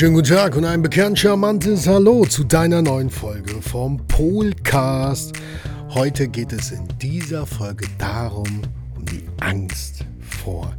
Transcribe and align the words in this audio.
schönen 0.00 0.14
guten 0.14 0.28
Tag 0.28 0.56
und 0.56 0.64
ein 0.64 0.80
bekannt 0.80 1.18
charmantes 1.18 1.86
Hallo 1.86 2.24
zu 2.24 2.42
deiner 2.42 2.80
neuen 2.80 3.10
Folge 3.10 3.60
vom 3.60 3.98
Polcast. 4.06 5.34
Heute 5.90 6.26
geht 6.26 6.54
es 6.54 6.70
in 6.70 6.88
dieser 7.02 7.44
Folge 7.44 7.86
darum, 7.98 8.62
um 8.96 9.04
die 9.04 9.26
Angst 9.40 10.06
vor 10.22 10.74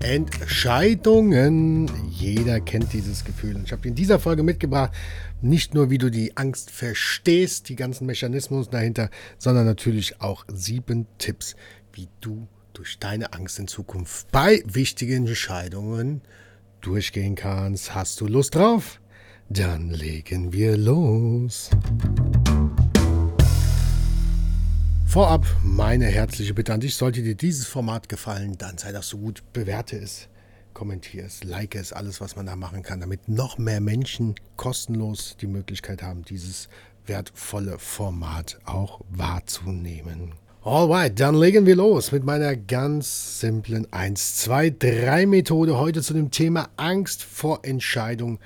Entscheidungen. 0.00 1.90
Jeder 2.10 2.60
kennt 2.60 2.92
dieses 2.92 3.24
Gefühl. 3.24 3.56
Und 3.56 3.64
ich 3.64 3.72
habe 3.72 3.80
dir 3.80 3.88
in 3.88 3.94
dieser 3.94 4.18
Folge 4.18 4.42
mitgebracht, 4.42 4.92
nicht 5.40 5.72
nur 5.72 5.88
wie 5.88 5.96
du 5.96 6.10
die 6.10 6.36
Angst 6.36 6.70
verstehst, 6.70 7.70
die 7.70 7.76
ganzen 7.76 8.04
Mechanismen 8.04 8.62
dahinter, 8.70 9.08
sondern 9.38 9.64
natürlich 9.64 10.20
auch 10.20 10.44
sieben 10.52 11.06
Tipps, 11.16 11.56
wie 11.94 12.08
du 12.20 12.46
durch 12.74 12.98
deine 12.98 13.32
Angst 13.32 13.58
in 13.58 13.68
Zukunft 13.68 14.30
bei 14.32 14.62
wichtigen 14.66 15.28
Entscheidungen 15.28 16.20
durchgehen 16.80 17.34
kannst. 17.34 17.94
Hast 17.94 18.20
du 18.20 18.26
Lust 18.26 18.54
drauf? 18.54 19.00
Dann 19.48 19.90
legen 19.90 20.52
wir 20.52 20.76
los. 20.76 21.70
Vorab 25.06 25.46
meine 25.62 26.06
herzliche 26.06 26.52
Bitte 26.52 26.74
an 26.74 26.80
dich, 26.80 26.94
sollte 26.94 27.22
dir 27.22 27.36
dieses 27.36 27.66
Format 27.66 28.08
gefallen, 28.08 28.58
dann 28.58 28.76
sei 28.76 28.92
das 28.92 29.08
so 29.08 29.16
gut, 29.18 29.42
bewerte 29.52 29.96
es, 29.96 30.28
kommentiere 30.74 31.26
es, 31.26 31.42
like 31.42 31.74
es, 31.74 31.92
alles 31.92 32.20
was 32.20 32.36
man 32.36 32.44
da 32.44 32.54
machen 32.54 32.82
kann, 32.82 33.00
damit 33.00 33.28
noch 33.28 33.56
mehr 33.56 33.80
Menschen 33.80 34.34
kostenlos 34.56 35.36
die 35.40 35.46
Möglichkeit 35.46 36.02
haben, 36.02 36.22
dieses 36.22 36.68
wertvolle 37.06 37.78
Format 37.78 38.58
auch 38.66 39.00
wahrzunehmen. 39.08 40.34
Alright, 40.66 41.20
dann 41.20 41.36
legen 41.36 41.64
wir 41.64 41.76
los 41.76 42.10
mit 42.10 42.24
meiner 42.24 42.56
ganz 42.56 43.38
simplen 43.38 43.86
1, 43.92 44.38
2, 44.38 44.70
3 44.70 45.24
Methode 45.26 45.78
heute 45.78 46.02
zu 46.02 46.12
dem 46.12 46.32
Thema 46.32 46.70
Angst 46.76 47.22
vor 47.22 47.60
Entscheidung, 47.62 48.40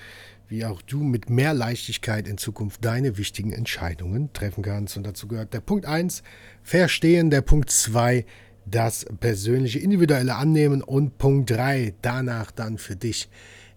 wie 0.46 0.66
auch 0.66 0.82
du 0.82 0.98
mit 0.98 1.30
mehr 1.30 1.54
Leichtigkeit 1.54 2.28
in 2.28 2.36
Zukunft 2.36 2.84
deine 2.84 3.16
wichtigen 3.16 3.54
Entscheidungen 3.54 4.34
treffen 4.34 4.62
kannst. 4.62 4.98
Und 4.98 5.06
dazu 5.06 5.28
gehört 5.28 5.54
der 5.54 5.60
Punkt 5.60 5.86
1, 5.86 6.22
Verstehen, 6.62 7.30
der 7.30 7.40
Punkt 7.40 7.70
2, 7.70 8.26
das 8.66 9.06
persönliche 9.18 9.78
individuelle 9.78 10.34
Annehmen 10.34 10.82
und 10.82 11.16
Punkt 11.16 11.50
3, 11.50 11.94
danach 12.02 12.50
dann 12.50 12.76
für 12.76 12.96
dich 12.96 13.30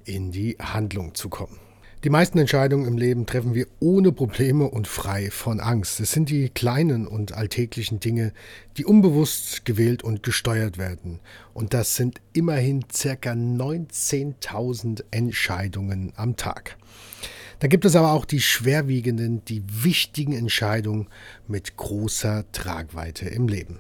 in 0.04 0.34
die 0.34 0.58
Handlung 0.60 1.16
zu 1.16 1.30
kommen. 1.30 1.63
Die 2.04 2.10
meisten 2.10 2.38
Entscheidungen 2.38 2.86
im 2.86 2.98
Leben 2.98 3.26
treffen 3.26 3.54
wir 3.54 3.66
ohne 3.80 4.12
Probleme 4.12 4.66
und 4.66 4.90
frei 4.90 5.32
von 5.32 5.62
Angst. 5.62 6.02
Es 6.02 6.12
sind 6.12 6.30
die 6.30 6.50
kleinen 6.50 7.08
und 7.08 7.32
alltäglichen 7.32 8.02
Dinge, 8.02 8.34
die 8.76 8.84
unbewusst 8.84 9.64
gewählt 9.64 10.04
und 10.04 10.22
gesteuert 10.22 10.78
werden. 10.78 11.22
Und 11.54 11.74
das 11.74 11.96
sind 11.96 12.20
immerhin 12.34 12.82
ca. 12.90 13.32
19.000 13.32 15.06
Entscheidungen 15.12 16.12
am 16.18 16.36
Tag. 16.36 16.76
Da 17.60 17.70
gibt 17.70 17.86
es 17.86 17.96
aber 17.96 18.12
auch 18.12 18.26
die 18.26 18.42
schwerwiegenden, 18.42 19.46
die 19.46 19.64
wichtigen 19.70 20.34
Entscheidungen 20.34 21.08
mit 21.48 21.78
großer 21.78 22.44
Tragweite 22.52 23.30
im 23.30 23.48
Leben. 23.48 23.80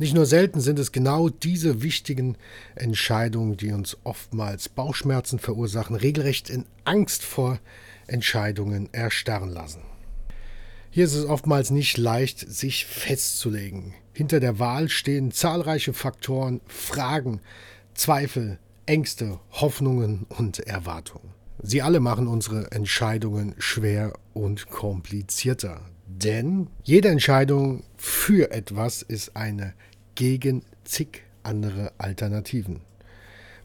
Nicht 0.00 0.14
nur 0.14 0.24
selten 0.24 0.62
sind 0.62 0.78
es 0.78 0.92
genau 0.92 1.28
diese 1.28 1.82
wichtigen 1.82 2.38
Entscheidungen, 2.74 3.58
die 3.58 3.70
uns 3.70 3.98
oftmals 4.02 4.70
Bauchschmerzen 4.70 5.38
verursachen, 5.38 5.94
regelrecht 5.94 6.48
in 6.48 6.64
Angst 6.84 7.22
vor 7.22 7.60
Entscheidungen 8.06 8.88
erstarren 8.92 9.50
lassen. 9.50 9.82
Hier 10.88 11.04
ist 11.04 11.12
es 11.12 11.26
oftmals 11.26 11.70
nicht 11.70 11.98
leicht, 11.98 12.38
sich 12.38 12.86
festzulegen. 12.86 13.92
Hinter 14.14 14.40
der 14.40 14.58
Wahl 14.58 14.88
stehen 14.88 15.32
zahlreiche 15.32 15.92
Faktoren, 15.92 16.62
Fragen, 16.66 17.42
Zweifel, 17.92 18.58
Ängste, 18.86 19.38
Hoffnungen 19.50 20.24
und 20.30 20.60
Erwartungen. 20.60 21.34
Sie 21.62 21.82
alle 21.82 22.00
machen 22.00 22.26
unsere 22.26 22.72
Entscheidungen 22.72 23.54
schwer 23.58 24.14
und 24.32 24.70
komplizierter. 24.70 25.82
Denn 26.06 26.68
jede 26.82 27.08
Entscheidung 27.08 27.84
für 27.96 28.50
etwas 28.50 29.02
ist 29.02 29.36
eine 29.36 29.74
gegen 30.20 30.60
zig 30.84 31.22
andere 31.44 31.92
Alternativen. 31.96 32.82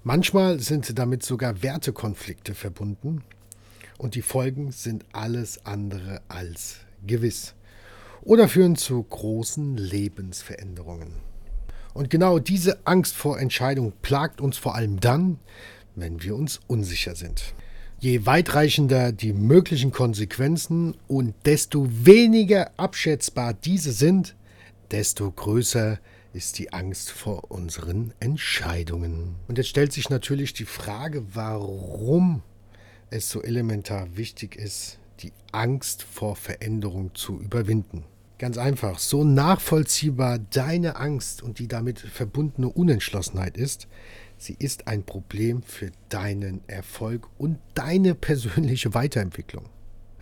Manchmal 0.06 0.62
sind 0.62 0.98
damit 0.98 1.22
sogar 1.22 1.62
Wertekonflikte 1.62 2.56
verbunden 2.56 3.26
und 3.98 4.16
die 4.16 4.22
Folgen 4.22 4.72
sind 4.72 5.04
alles 5.12 5.66
andere 5.66 6.22
als 6.30 6.78
gewiss 7.06 7.56
oder 8.22 8.48
führen 8.48 8.78
zu 8.78 9.04
großen 9.04 9.76
Lebensveränderungen. 9.76 11.16
Und 11.94 12.10
genau 12.10 12.40
diese 12.40 12.80
Angst 12.86 13.18
vor 13.18 13.38
Entscheidung 13.38 13.92
plagt 14.02 14.40
uns 14.40 14.58
vor 14.58 14.76
allem 14.76 15.02
dann, 15.02 15.40
wenn 15.94 16.24
wir 16.24 16.38
uns 16.38 16.62
unsicher 16.68 17.16
sind. 17.18 17.54
Je 18.00 18.26
weitreichender 18.26 19.12
die 19.12 19.34
möglichen 19.34 19.92
Konsequenzen 19.92 20.96
und 21.10 21.36
desto 21.44 21.90
weniger 21.90 22.72
abschätzbar 22.78 23.54
diese 23.54 23.92
sind, 23.92 24.38
desto 24.92 25.30
größer 25.30 26.00
ist 26.36 26.60
die 26.60 26.74
Angst 26.74 27.12
vor 27.12 27.50
unseren 27.50 28.14
Entscheidungen. 28.20 29.36
Und 29.48 29.58
jetzt 29.58 29.70
stellt 29.70 29.94
sich 29.94 30.10
natürlich 30.10 30.54
die 30.54 30.66
Frage, 30.66 31.24
warum 31.34 32.44
es 33.10 33.30
so 33.30 33.42
elementar 33.42 34.18
wichtig 34.18 34.58
ist, 34.58 35.00
die 35.22 35.32
Angst 35.54 36.04
vor 36.04 36.36
Veränderung 36.36 37.16
zu 37.16 37.40
überwinden. 37.40 38.04
Ganz 38.38 38.58
einfach, 38.58 39.00
so 39.00 39.24
nachvollziehbar 39.24 40.40
deine 40.40 40.98
Angst 40.98 41.42
und 41.42 41.60
die 41.60 41.70
damit 41.70 42.00
verbundene 42.00 42.68
Unentschlossenheit 42.68 43.56
ist, 43.56 43.88
sie 44.38 44.58
ist 44.60 44.88
ein 44.90 45.04
Problem 45.04 45.64
für 45.64 45.92
deinen 46.10 46.68
Erfolg 46.68 47.30
und 47.38 47.60
deine 47.76 48.14
persönliche 48.14 48.94
Weiterentwicklung. 48.94 49.70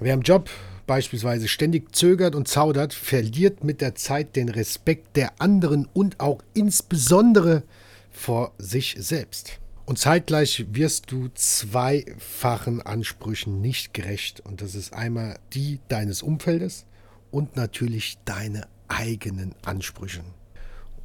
Wer 0.04 0.16
im 0.16 0.22
Job 0.22 0.50
beispielsweise 0.86 1.48
ständig 1.48 1.96
zögert 1.96 2.36
und 2.36 2.50
zaudert, 2.50 2.94
verliert 2.94 3.64
mit 3.64 3.80
der 3.80 3.96
Zeit 3.96 4.36
den 4.36 4.50
Respekt 4.50 5.16
der 5.16 5.32
anderen 5.40 5.88
und 5.94 6.20
auch 6.20 6.44
insbesondere 6.54 7.64
vor 8.12 8.52
sich 8.58 8.98
selbst. 9.00 9.60
Und 9.86 10.00
zeitgleich 10.00 10.66
wirst 10.74 11.10
du 11.10 11.30
zweifachen 11.36 12.82
Ansprüchen 12.82 13.62
nicht 13.62 13.94
gerecht. 13.94 14.42
Und 14.42 14.62
das 14.62 14.76
ist 14.76 14.92
einmal 14.92 15.40
die 15.54 15.80
deines 15.88 16.22
Umfeldes 16.22 16.86
und 17.32 17.56
natürlich 17.56 18.18
deine 18.26 18.68
eigenen 18.90 19.56
Ansprüche. 19.64 20.20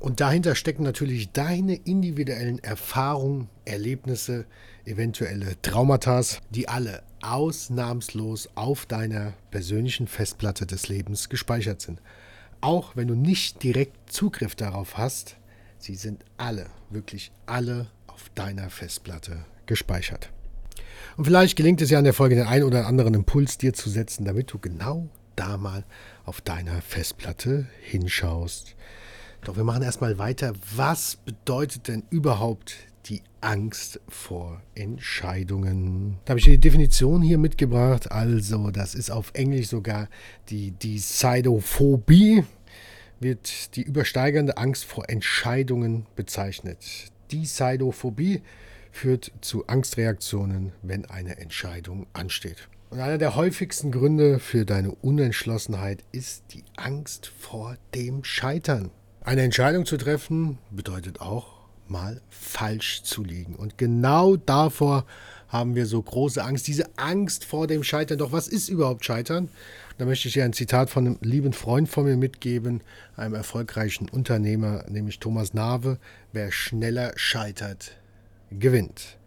Und 0.01 0.21
dahinter 0.21 0.55
stecken 0.55 0.85
natürlich 0.85 1.33
deine 1.33 1.75
individuellen 1.75 2.61
Erfahrungen, 2.61 3.49
Erlebnisse, 3.65 4.47
eventuelle 4.85 5.61
Traumata, 5.61 6.23
die 6.51 6.69
alle 6.69 7.03
ausnahmslos 7.21 8.49
auf 8.55 8.87
deiner 8.87 9.33
persönlichen 9.51 10.07
Festplatte 10.07 10.67
des 10.67 10.89
Lebens 10.89 11.29
gespeichert 11.29 11.83
sind. 11.83 12.01
Auch 12.61 12.97
wenn 12.97 13.09
du 13.09 13.15
nicht 13.15 13.63
direkt 13.63 14.13
Zugriff 14.13 14.55
darauf 14.55 14.97
hast, 14.97 15.37
sie 15.79 15.97
sind 15.97 16.25
alle, 16.37 16.67
wirklich 16.91 17.33
alle 17.47 17.89
auf 18.07 18.31
deiner 18.35 18.71
Festplatte 18.71 19.45
gespeichert. 19.67 20.31
Und 21.17 21.25
vielleicht 21.25 21.57
gelingt 21.57 21.81
es 21.83 21.91
ja 21.91 21.99
in 21.99 22.05
der 22.05 22.15
Folge 22.15 22.37
den 22.37 22.47
einen 22.47 22.65
oder 22.65 22.87
anderen 22.87 23.15
Impuls 23.15 23.59
dir 23.59 23.75
zu 23.75 23.91
setzen, 23.91 24.25
damit 24.25 24.53
du 24.53 24.59
genau 24.59 25.09
da 25.35 25.57
mal 25.57 25.85
auf 26.25 26.41
deiner 26.41 26.83
Festplatte 26.83 27.67
hinschaust. 27.83 28.77
Doch 29.45 29.57
wir 29.57 29.65
machen 29.65 29.83
erstmal 29.83 30.19
weiter. 30.19 30.53
Was 30.75 31.17
bedeutet 31.17 31.89
denn 31.89 32.03
überhaupt 32.11 32.77
die 33.07 33.23
Angst 33.41 34.01
vor 34.09 34.61
Entscheidungen? 34.75 36.19
Da 36.25 36.33
habe 36.33 36.41
ich 36.41 36.45
die 36.45 36.59
Definition 36.59 37.23
hier 37.23 37.39
mitgebracht. 37.39 38.11
Also, 38.11 38.71
das 38.71 38.95
ist 38.95 39.11
auf 39.11 39.31
Englisch 39.35 39.69
sogar 39.69 40.09
die 40.51 40.73
Decidophobie, 40.73 42.45
wird 43.21 43.77
die 43.77 43.83
übersteigernde 43.83 44.57
Angst 44.57 44.85
vor 44.85 45.09
Entscheidungen 45.09 46.07
bezeichnet. 46.15 47.11
Decidophobie 47.33 48.43
führt 48.91 49.33
zu 49.41 49.67
Angstreaktionen, 49.67 50.73
wenn 50.83 51.05
eine 51.07 51.39
Entscheidung 51.39 52.07
ansteht. 52.13 52.69
Und 52.91 53.01
einer 53.01 53.19
der 53.19 53.37
häufigsten 53.37 53.93
Gründe 53.93 54.39
für 54.39 54.65
deine 54.65 54.93
Unentschlossenheit 54.93 56.05
ist 56.11 56.45
die 56.53 56.65
Angst 56.77 57.27
vor 57.39 57.77
dem 57.95 58.25
Scheitern. 58.25 58.91
Eine 59.29 59.43
Entscheidung 59.43 59.85
zu 59.85 59.99
treffen 59.99 60.57
bedeutet 60.71 61.21
auch 61.21 61.49
mal 61.87 62.23
falsch 62.31 63.03
zu 63.03 63.23
liegen. 63.23 63.57
Und 63.57 63.77
genau 63.77 64.37
davor 64.37 65.05
haben 65.49 65.75
wir 65.75 65.85
so 65.85 66.01
große 66.01 66.43
Angst, 66.43 66.67
diese 66.67 66.89
Angst 66.97 67.45
vor 67.45 67.67
dem 67.67 67.85
Scheitern. 67.85 68.17
Doch 68.17 68.33
was 68.33 68.49
ist 68.49 68.71
überhaupt 68.71 69.05
Scheitern? 69.05 69.51
Da 69.99 70.07
möchte 70.07 70.29
ich 70.29 70.35
dir 70.35 70.47
ein 70.47 70.55
Zitat 70.55 70.89
von 70.89 71.07
einem 71.07 71.19
lieben 71.21 71.53
Freund 71.53 71.91
von 71.91 72.07
mir 72.07 72.17
mitgeben, 72.17 72.81
einem 73.17 73.35
erfolgreichen 73.35 74.09
Unternehmer, 74.09 74.87
nämlich 74.89 75.19
Thomas 75.19 75.53
Nave. 75.53 75.99
Wer 76.33 76.51
schneller 76.51 77.13
scheitert, 77.17 77.99
gewinnt. 78.51 79.19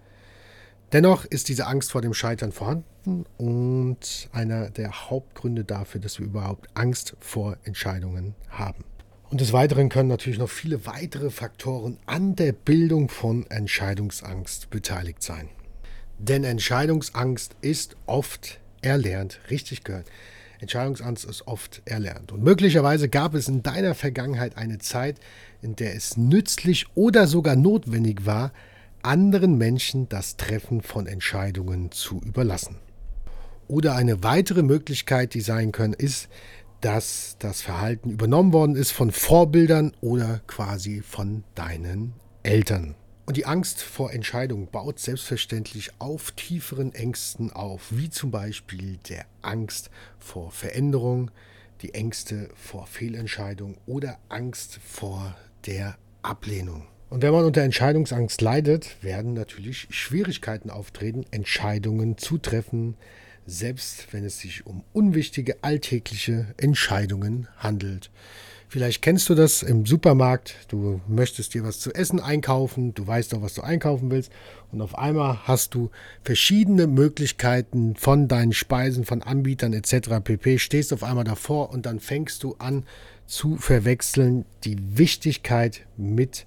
Dennoch 0.93 1.25
ist 1.25 1.47
diese 1.47 1.67
Angst 1.67 1.91
vor 1.91 2.01
dem 2.01 2.15
Scheitern 2.15 2.51
vorhanden 2.51 3.27
und 3.37 4.29
einer 4.31 4.71
der 4.71 5.11
Hauptgründe 5.11 5.63
dafür, 5.63 6.01
dass 6.01 6.17
wir 6.17 6.25
überhaupt 6.25 6.69
Angst 6.73 7.15
vor 7.19 7.57
Entscheidungen 7.65 8.33
haben. 8.49 8.83
Und 9.31 9.39
des 9.39 9.53
Weiteren 9.53 9.87
können 9.87 10.09
natürlich 10.09 10.39
noch 10.39 10.49
viele 10.49 10.85
weitere 10.85 11.29
Faktoren 11.29 11.97
an 12.05 12.35
der 12.35 12.51
Bildung 12.51 13.07
von 13.07 13.49
Entscheidungsangst 13.49 14.69
beteiligt 14.69 15.23
sein. 15.23 15.47
Denn 16.19 16.43
Entscheidungsangst 16.43 17.55
ist 17.61 17.95
oft 18.07 18.59
erlernt, 18.81 19.39
richtig 19.49 19.85
gehört. 19.85 20.07
Entscheidungsangst 20.59 21.23
ist 21.23 21.47
oft 21.47 21.81
erlernt. 21.85 22.33
Und 22.33 22.43
möglicherweise 22.43 23.07
gab 23.07 23.33
es 23.33 23.47
in 23.47 23.63
deiner 23.63 23.95
Vergangenheit 23.95 24.57
eine 24.57 24.79
Zeit, 24.79 25.17
in 25.61 25.77
der 25.77 25.95
es 25.95 26.17
nützlich 26.17 26.87
oder 26.95 27.25
sogar 27.25 27.55
notwendig 27.55 28.25
war, 28.25 28.51
anderen 29.01 29.57
Menschen 29.57 30.09
das 30.09 30.35
Treffen 30.35 30.81
von 30.81 31.07
Entscheidungen 31.07 31.93
zu 31.93 32.19
überlassen. 32.19 32.75
Oder 33.69 33.95
eine 33.95 34.23
weitere 34.23 34.61
Möglichkeit, 34.61 35.33
die 35.33 35.39
sein 35.39 35.71
können, 35.71 35.93
ist, 35.93 36.27
dass 36.81 37.35
das 37.39 37.61
Verhalten 37.61 38.09
übernommen 38.09 38.53
worden 38.53 38.75
ist 38.75 38.91
von 38.91 39.11
Vorbildern 39.11 39.93
oder 40.01 40.41
quasi 40.47 41.01
von 41.01 41.43
deinen 41.55 42.13
Eltern. 42.43 42.95
Und 43.25 43.37
die 43.37 43.45
Angst 43.45 43.81
vor 43.81 44.11
Entscheidungen 44.11 44.67
baut 44.67 44.99
selbstverständlich 44.99 45.91
auf 45.99 46.31
tieferen 46.31 46.93
Ängsten 46.93 47.51
auf, 47.51 47.87
wie 47.91 48.09
zum 48.09 48.31
Beispiel 48.31 48.97
der 49.07 49.25
Angst 49.41 49.89
vor 50.19 50.51
Veränderung, 50.51 51.31
die 51.81 51.93
Ängste 51.93 52.49
vor 52.55 52.87
Fehlentscheidung 52.87 53.77
oder 53.85 54.17
Angst 54.29 54.79
vor 54.83 55.35
der 55.65 55.97
Ablehnung. 56.23 56.87
Und 57.09 57.21
wenn 57.21 57.33
man 57.33 57.45
unter 57.45 57.61
Entscheidungsangst 57.61 58.41
leidet, 58.41 59.03
werden 59.03 59.33
natürlich 59.33 59.87
Schwierigkeiten 59.91 60.69
auftreten, 60.69 61.25
Entscheidungen 61.31 62.17
zu 62.17 62.37
treffen, 62.37 62.95
selbst 63.45 64.07
wenn 64.11 64.23
es 64.23 64.39
sich 64.39 64.65
um 64.65 64.83
unwichtige 64.93 65.63
alltägliche 65.63 66.53
Entscheidungen 66.57 67.47
handelt. 67.57 68.11
Vielleicht 68.71 69.01
kennst 69.01 69.27
du 69.27 69.35
das 69.35 69.63
im 69.63 69.85
Supermarkt, 69.85 70.55
du 70.69 71.01
möchtest 71.05 71.53
dir 71.53 71.65
was 71.65 71.81
zu 71.81 71.93
essen 71.93 72.21
einkaufen, 72.21 72.93
du 72.93 73.05
weißt 73.05 73.33
doch, 73.33 73.41
was 73.41 73.53
du 73.53 73.61
einkaufen 73.61 74.09
willst 74.09 74.31
und 74.71 74.81
auf 74.81 74.97
einmal 74.97 75.45
hast 75.45 75.73
du 75.73 75.89
verschiedene 76.23 76.87
Möglichkeiten 76.87 77.97
von 77.97 78.29
deinen 78.29 78.53
Speisen, 78.53 79.03
von 79.03 79.23
Anbietern 79.23 79.73
etc. 79.73 80.21
pp. 80.23 80.57
Stehst 80.57 80.93
auf 80.93 81.03
einmal 81.03 81.25
davor 81.25 81.71
und 81.71 81.85
dann 81.85 81.99
fängst 81.99 82.43
du 82.43 82.55
an 82.59 82.85
zu 83.27 83.57
verwechseln 83.57 84.45
die 84.63 84.77
Wichtigkeit 84.97 85.81
mit 85.97 86.45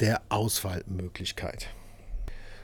der 0.00 0.22
Auswahlmöglichkeit. 0.30 1.68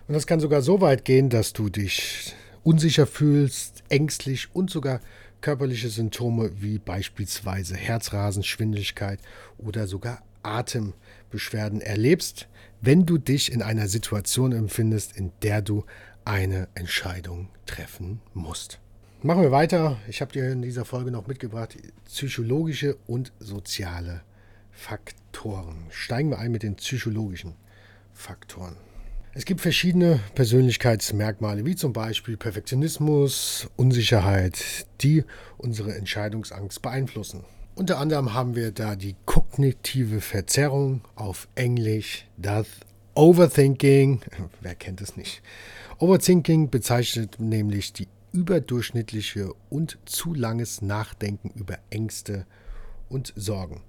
Und 0.08 0.14
das 0.14 0.26
kann 0.26 0.40
sogar 0.40 0.62
so 0.62 0.80
weit 0.80 1.04
gehen, 1.04 1.28
dass 1.28 1.52
du 1.52 1.68
dich 1.68 2.34
unsicher 2.64 3.06
fühlst, 3.06 3.84
ängstlich 3.88 4.48
und 4.54 4.70
sogar 4.70 5.00
körperliche 5.40 5.90
Symptome 5.90 6.50
wie 6.60 6.78
beispielsweise 6.78 7.76
Herzrasen, 7.76 8.42
Schwindeligkeit 8.42 9.20
oder 9.58 9.86
sogar 9.86 10.22
Atembeschwerden 10.42 11.80
erlebst, 11.80 12.48
wenn 12.80 13.06
du 13.06 13.18
dich 13.18 13.52
in 13.52 13.62
einer 13.62 13.86
Situation 13.88 14.52
empfindest, 14.52 15.16
in 15.16 15.32
der 15.42 15.62
du 15.62 15.84
eine 16.24 16.68
Entscheidung 16.74 17.48
treffen 17.66 18.20
musst. 18.32 18.80
Machen 19.22 19.42
wir 19.42 19.50
weiter. 19.50 19.98
Ich 20.08 20.20
habe 20.20 20.32
dir 20.32 20.50
in 20.50 20.62
dieser 20.62 20.84
Folge 20.84 21.10
noch 21.10 21.26
mitgebracht 21.26 21.76
psychologische 22.06 22.96
und 23.06 23.32
soziale 23.38 24.22
Faktoren. 24.70 25.86
Steigen 25.90 26.30
wir 26.30 26.38
ein 26.38 26.52
mit 26.52 26.62
den 26.62 26.76
psychologischen 26.76 27.54
Faktoren. 28.12 28.76
Es 29.36 29.44
gibt 29.44 29.60
verschiedene 29.60 30.20
Persönlichkeitsmerkmale, 30.36 31.66
wie 31.66 31.74
zum 31.74 31.92
Beispiel 31.92 32.36
Perfektionismus, 32.36 33.68
Unsicherheit, 33.74 34.86
die 35.00 35.24
unsere 35.58 35.96
Entscheidungsangst 35.96 36.80
beeinflussen. 36.80 37.42
Unter 37.74 37.98
anderem 37.98 38.32
haben 38.32 38.54
wir 38.54 38.70
da 38.70 38.94
die 38.94 39.16
kognitive 39.26 40.20
Verzerrung, 40.20 41.00
auf 41.16 41.48
Englisch 41.56 42.28
das 42.36 42.68
Overthinking. 43.14 44.20
Wer 44.60 44.76
kennt 44.76 45.00
es 45.00 45.16
nicht? 45.16 45.42
Overthinking 45.98 46.70
bezeichnet 46.70 47.40
nämlich 47.40 47.92
die 47.92 48.06
überdurchschnittliche 48.30 49.52
und 49.68 49.98
zu 50.04 50.32
langes 50.32 50.80
Nachdenken 50.80 51.50
über 51.56 51.78
Ängste 51.90 52.46
und 53.08 53.32
Sorgen. 53.34 53.82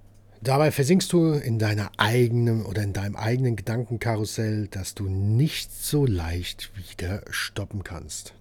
Dabei 0.46 0.70
versinkst 0.70 1.12
du 1.12 1.32
in 1.32 1.58
deiner 1.58 1.90
eigenen 1.96 2.64
oder 2.64 2.84
in 2.84 2.92
deinem 2.92 3.16
eigenen 3.16 3.56
Gedankenkarussell, 3.56 4.68
das 4.68 4.94
du 4.94 5.08
nicht 5.08 5.72
so 5.72 6.06
leicht 6.06 6.70
wieder 6.76 7.22
stoppen 7.30 7.82
kannst. 7.82 8.32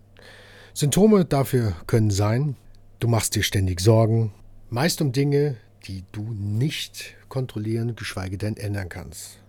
Symptome 0.76 1.26
dafür 1.26 1.76
können 1.88 2.12
sein, 2.12 2.58
du 3.00 3.08
machst 3.08 3.34
dir 3.34 3.42
ständig 3.42 3.80
Sorgen, 3.80 4.32
meist 4.70 5.02
um 5.02 5.14
Dinge, 5.14 5.58
die 5.88 6.04
du 6.12 6.32
nicht 6.32 7.16
kontrollieren, 7.28 7.96
geschweige 7.96 8.38
denn 8.38 8.56
ändern 8.56 8.90
kannst. 8.90 9.40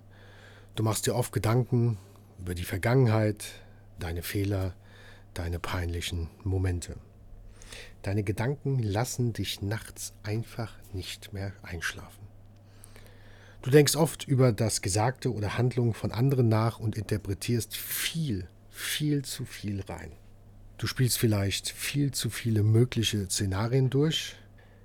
Du 0.77 0.83
machst 0.83 1.07
dir 1.07 1.15
oft 1.15 1.33
Gedanken 1.33 1.99
über 2.39 2.55
die 2.55 2.65
Vergangenheit, 2.65 3.45
deine 3.99 4.23
Fehler, 4.23 4.73
deine 5.35 5.59
peinlichen 5.59 6.31
Momente. 6.43 6.95
Deine 8.01 8.23
Gedanken 8.23 8.79
lassen 8.79 9.35
dich 9.35 9.61
nachts 9.61 10.15
einfach 10.23 10.73
nicht 10.95 11.35
mehr 11.35 11.53
einschlafen. 11.61 12.26
Du 13.67 13.73
denkst 13.73 13.97
oft 13.97 14.29
über 14.29 14.53
das 14.53 14.81
Gesagte 14.81 15.35
oder 15.35 15.59
Handlungen 15.59 15.93
von 15.93 16.13
anderen 16.13 16.49
nach 16.49 16.79
und 16.79 16.97
interpretierst 16.97 17.77
viel, 17.77 18.47
viel 18.71 19.25
zu 19.25 19.45
viel 19.45 19.81
rein. 19.81 20.13
Du 20.79 20.87
spielst 20.87 21.19
vielleicht 21.19 21.71
viel 21.71 22.13
zu 22.13 22.31
viele 22.31 22.63
mögliche 22.63 23.29
Szenarien 23.29 23.91
durch. 23.91 24.37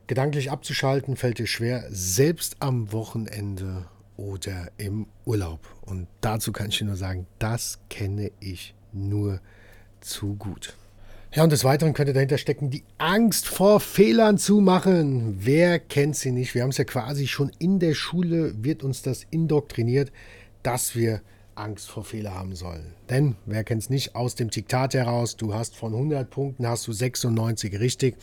Gedanklich 0.07 0.49
abzuschalten 0.49 1.15
fällt 1.15 1.37
dir 1.37 1.45
schwer, 1.45 1.85
selbst 1.91 2.55
am 2.59 2.91
Wochenende 2.91 3.85
oder 4.17 4.71
im 4.77 5.05
Urlaub. 5.25 5.59
Und 5.81 6.07
dazu 6.21 6.51
kann 6.51 6.69
ich 6.69 6.79
dir 6.79 6.85
nur 6.85 6.95
sagen, 6.95 7.27
das 7.37 7.77
kenne 7.91 8.31
ich 8.39 8.73
nur 8.91 9.41
zu 9.99 10.33
gut. 10.37 10.75
Ja, 11.33 11.45
und 11.45 11.51
des 11.53 11.63
Weiteren 11.63 11.93
könnte 11.93 12.11
dahinter 12.11 12.37
stecken, 12.37 12.69
die 12.69 12.83
Angst 12.97 13.47
vor 13.47 13.79
Fehlern 13.79 14.37
zu 14.37 14.59
machen. 14.59 15.37
Wer 15.39 15.79
kennt 15.79 16.17
sie 16.17 16.33
nicht? 16.33 16.53
Wir 16.55 16.63
haben 16.63 16.71
es 16.71 16.77
ja 16.77 16.83
quasi 16.83 17.25
schon 17.25 17.53
in 17.57 17.79
der 17.79 17.93
Schule, 17.93 18.53
wird 18.61 18.83
uns 18.83 19.01
das 19.01 19.25
indoktriniert, 19.29 20.11
dass 20.61 20.93
wir 20.93 21.21
Angst 21.55 21.89
vor 21.89 22.03
Fehler 22.03 22.35
haben 22.35 22.53
sollen. 22.53 22.93
Denn, 23.09 23.37
wer 23.45 23.63
kennt 23.63 23.81
es 23.81 23.89
nicht, 23.89 24.13
aus 24.13 24.35
dem 24.35 24.49
Diktat 24.49 24.93
heraus, 24.93 25.37
du 25.37 25.53
hast 25.53 25.77
von 25.77 25.93
100 25.93 26.29
Punkten, 26.29 26.67
hast 26.67 26.85
du 26.87 26.91
96 26.91 27.79
richtig. 27.79 28.17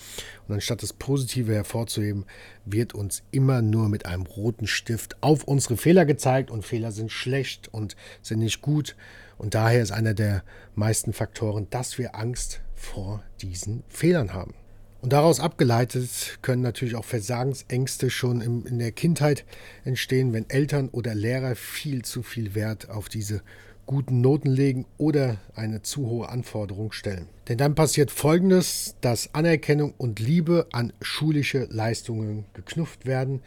Und 0.47 0.57
anstatt 0.57 0.83
das 0.83 0.93
Positive 0.93 1.55
hervorzuheben, 1.55 2.27
wird 2.67 2.93
uns 2.95 3.23
immer 3.31 3.63
nur 3.63 3.89
mit 3.89 4.05
einem 4.05 4.27
roten 4.27 4.67
Stift 4.67 5.17
auf 5.23 5.45
unsere 5.45 5.79
Fehler 5.79 6.05
gezeigt. 6.05 6.51
Und 6.51 6.63
Fehler 6.63 6.93
sind 6.93 7.11
schlecht 7.11 7.69
und 7.73 7.97
sind 8.21 8.41
nicht 8.41 8.61
gut. 8.61 8.97
Und 9.39 9.55
daher 9.55 9.83
ist 9.83 9.93
einer 9.93 10.15
der 10.15 10.43
meisten 10.75 11.13
Faktoren, 11.13 11.69
dass 11.71 11.97
wir 11.97 12.17
Angst 12.17 12.61
vor 12.75 13.23
diesen 13.41 13.85
Fehlern 13.89 14.35
haben. 14.35 14.55
Und 15.01 15.13
daraus 15.13 15.39
abgeleitet 15.39 16.39
können 16.43 16.63
natürlich 16.63 16.97
auch 16.97 17.05
Versagensängste 17.05 18.11
schon 18.11 18.41
in 18.41 18.79
der 18.81 18.91
Kindheit 18.91 19.45
entstehen, 19.85 20.33
wenn 20.33 20.51
Eltern 20.51 20.89
oder 20.89 21.15
Lehrer 21.15 21.55
viel 21.55 22.03
zu 22.03 22.25
viel 22.25 22.57
Wert 22.57 22.91
auf 22.91 23.09
diese 23.09 23.43
guten 23.87 24.21
Noten 24.21 24.51
legen 24.51 24.87
oder 24.99 25.39
eine 25.55 25.83
zu 25.83 26.09
hohe 26.09 26.29
Anforderung 26.29 26.93
stellen. 26.93 27.29
Denn 27.49 27.59
dann 27.59 27.75
passiert 27.75 28.11
Folgendes, 28.11 28.97
dass 29.01 29.35
Anerkennung 29.35 29.95
und 29.97 30.19
Liebe 30.19 30.67
an 30.73 30.93
schulische 31.01 31.69
Leistungen 31.71 32.45
geknüpft 32.53 33.07
werden, 33.07 33.41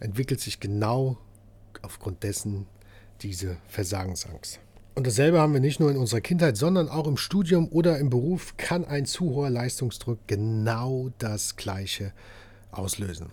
entwickelt 0.00 0.40
sich 0.40 0.58
genau 0.58 1.18
aufgrund 1.82 2.22
dessen 2.22 2.66
diese 3.20 3.58
Versagensangst. 3.68 4.58
Und 4.94 5.08
dasselbe 5.08 5.40
haben 5.40 5.52
wir 5.52 5.60
nicht 5.60 5.80
nur 5.80 5.90
in 5.90 5.96
unserer 5.96 6.20
Kindheit, 6.20 6.56
sondern 6.56 6.88
auch 6.88 7.08
im 7.08 7.16
Studium 7.16 7.68
oder 7.68 7.98
im 7.98 8.10
Beruf 8.10 8.56
kann 8.56 8.84
ein 8.84 9.06
zu 9.06 9.30
hoher 9.30 9.50
Leistungsdruck 9.50 10.20
genau 10.28 11.10
das 11.18 11.56
Gleiche 11.56 12.12
auslösen. 12.70 13.30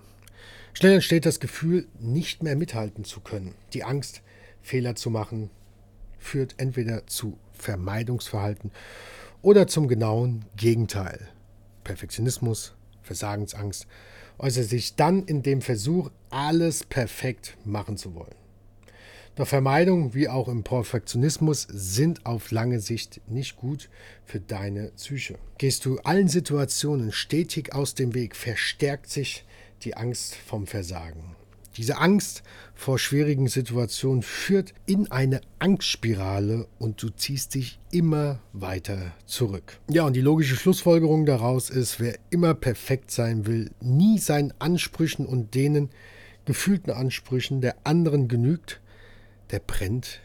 Schnell 0.74 0.94
entsteht 0.94 1.25
das 1.25 1.39
Gefühl, 1.39 1.88
nicht 2.00 2.41
mehr 2.41 2.56
mithalten 2.56 3.03
zu 3.03 3.20
können. 3.20 3.53
Die 3.74 3.84
Angst, 3.84 4.22
Fehler 4.63 4.96
zu 4.96 5.12
machen, 5.12 5.51
führt 6.18 6.56
entweder 6.58 7.06
zu 7.06 7.38
Vermeidungsverhalten 7.53 8.72
oder 9.44 9.68
zum 9.68 9.88
genauen 9.88 10.46
Gegenteil. 10.56 11.27
Perfektionismus, 11.84 12.74
Versagensangst 13.03 13.86
äußert 14.39 14.65
sich 14.65 14.96
dann 14.96 15.24
in 15.25 15.44
dem 15.44 15.62
Versuch, 15.62 16.10
alles 16.32 16.84
perfekt 16.84 17.56
machen 17.65 17.98
zu 17.98 18.15
wollen. 18.15 18.40
Doch 19.36 19.48
Vermeidung 19.48 20.14
wie 20.14 20.28
auch 20.28 20.50
im 20.50 20.64
Perfektionismus 20.64 21.66
sind 21.70 22.26
auf 22.26 22.52
lange 22.52 22.82
Sicht 22.82 23.22
nicht 23.28 23.56
gut 23.56 23.90
für 24.26 24.42
deine 24.42 24.92
Psyche. 24.98 25.38
Gehst 25.58 25.86
du 25.86 26.00
allen 26.00 26.28
Situationen 26.28 27.14
stetig 27.14 27.74
aus 27.74 27.96
dem 27.96 28.14
Weg, 28.14 28.36
verstärkt 28.36 29.10
sich 29.10 29.46
die 29.84 29.96
Angst 29.96 30.36
vom 30.36 30.68
Versagen. 30.68 31.36
Diese 31.78 31.98
Angst 31.98 32.44
vor 32.76 33.00
schwierigen 33.00 33.48
Situationen 33.48 34.24
führt 34.24 34.74
in 34.86 35.10
eine 35.10 35.40
Angstspirale 35.60 36.68
und 36.80 37.02
du 37.02 37.10
ziehst 37.10 37.56
dich 37.56 37.80
immer 37.92 38.42
weiter 38.52 39.14
zurück. 39.26 39.80
Ja, 39.90 40.04
und 40.04 40.18
die 40.18 40.22
logische 40.22 40.58
Schlussfolgerung 40.58 41.26
daraus 41.26 41.70
ist, 41.70 42.02
wer 42.02 42.16
immer 42.30 42.54
perfekt 42.56 43.12
sein 43.12 43.46
will, 43.46 43.72
nie 43.80 44.20
seinen 44.20 44.54
Ansprüchen 44.60 45.26
und 45.26 45.56
denen 45.56 45.90
gefühlten 46.44 46.92
Ansprüchen 46.92 47.62
der 47.62 47.76
anderen 47.86 48.28
genügt, 48.28 48.81
der 49.51 49.60
brennt 49.60 50.20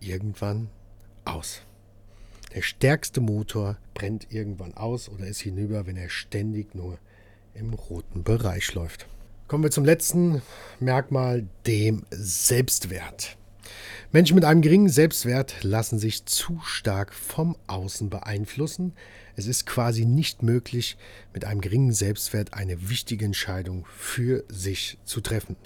irgendwann 0.00 0.68
aus. 1.24 1.62
Der 2.54 2.62
stärkste 2.62 3.20
Motor 3.20 3.76
brennt 3.94 4.32
irgendwann 4.32 4.74
aus 4.74 5.08
oder 5.08 5.26
ist 5.26 5.40
hinüber, 5.40 5.86
wenn 5.86 5.96
er 5.96 6.08
ständig 6.08 6.74
nur 6.74 6.98
im 7.54 7.74
roten 7.74 8.24
Bereich 8.24 8.74
läuft. 8.74 9.06
Kommen 9.46 9.62
wir 9.62 9.70
zum 9.70 9.84
letzten 9.84 10.42
Merkmal, 10.80 11.46
dem 11.66 12.04
Selbstwert. 12.10 13.36
Menschen 14.12 14.34
mit 14.34 14.44
einem 14.44 14.62
geringen 14.62 14.88
Selbstwert 14.88 15.62
lassen 15.62 15.98
sich 15.98 16.24
zu 16.26 16.60
stark 16.64 17.12
vom 17.14 17.56
Außen 17.68 18.10
beeinflussen. 18.10 18.94
Es 19.36 19.46
ist 19.46 19.66
quasi 19.66 20.04
nicht 20.04 20.42
möglich, 20.42 20.96
mit 21.32 21.44
einem 21.44 21.60
geringen 21.60 21.92
Selbstwert 21.92 22.54
eine 22.54 22.88
wichtige 22.88 23.24
Entscheidung 23.24 23.86
für 23.96 24.44
sich 24.48 24.98
zu 25.04 25.20
treffen. 25.20 25.56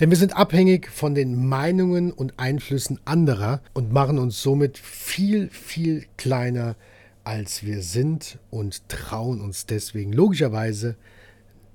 Denn 0.00 0.10
wir 0.10 0.16
sind 0.16 0.36
abhängig 0.36 0.88
von 0.88 1.14
den 1.14 1.48
Meinungen 1.48 2.12
und 2.12 2.38
Einflüssen 2.38 3.00
anderer 3.04 3.60
und 3.74 3.92
machen 3.92 4.18
uns 4.18 4.42
somit 4.42 4.78
viel, 4.78 5.48
viel 5.50 6.06
kleiner, 6.16 6.76
als 7.24 7.64
wir 7.64 7.82
sind 7.82 8.38
und 8.50 8.88
trauen 8.88 9.40
uns 9.40 9.66
deswegen 9.66 10.12
logischerweise 10.12 10.96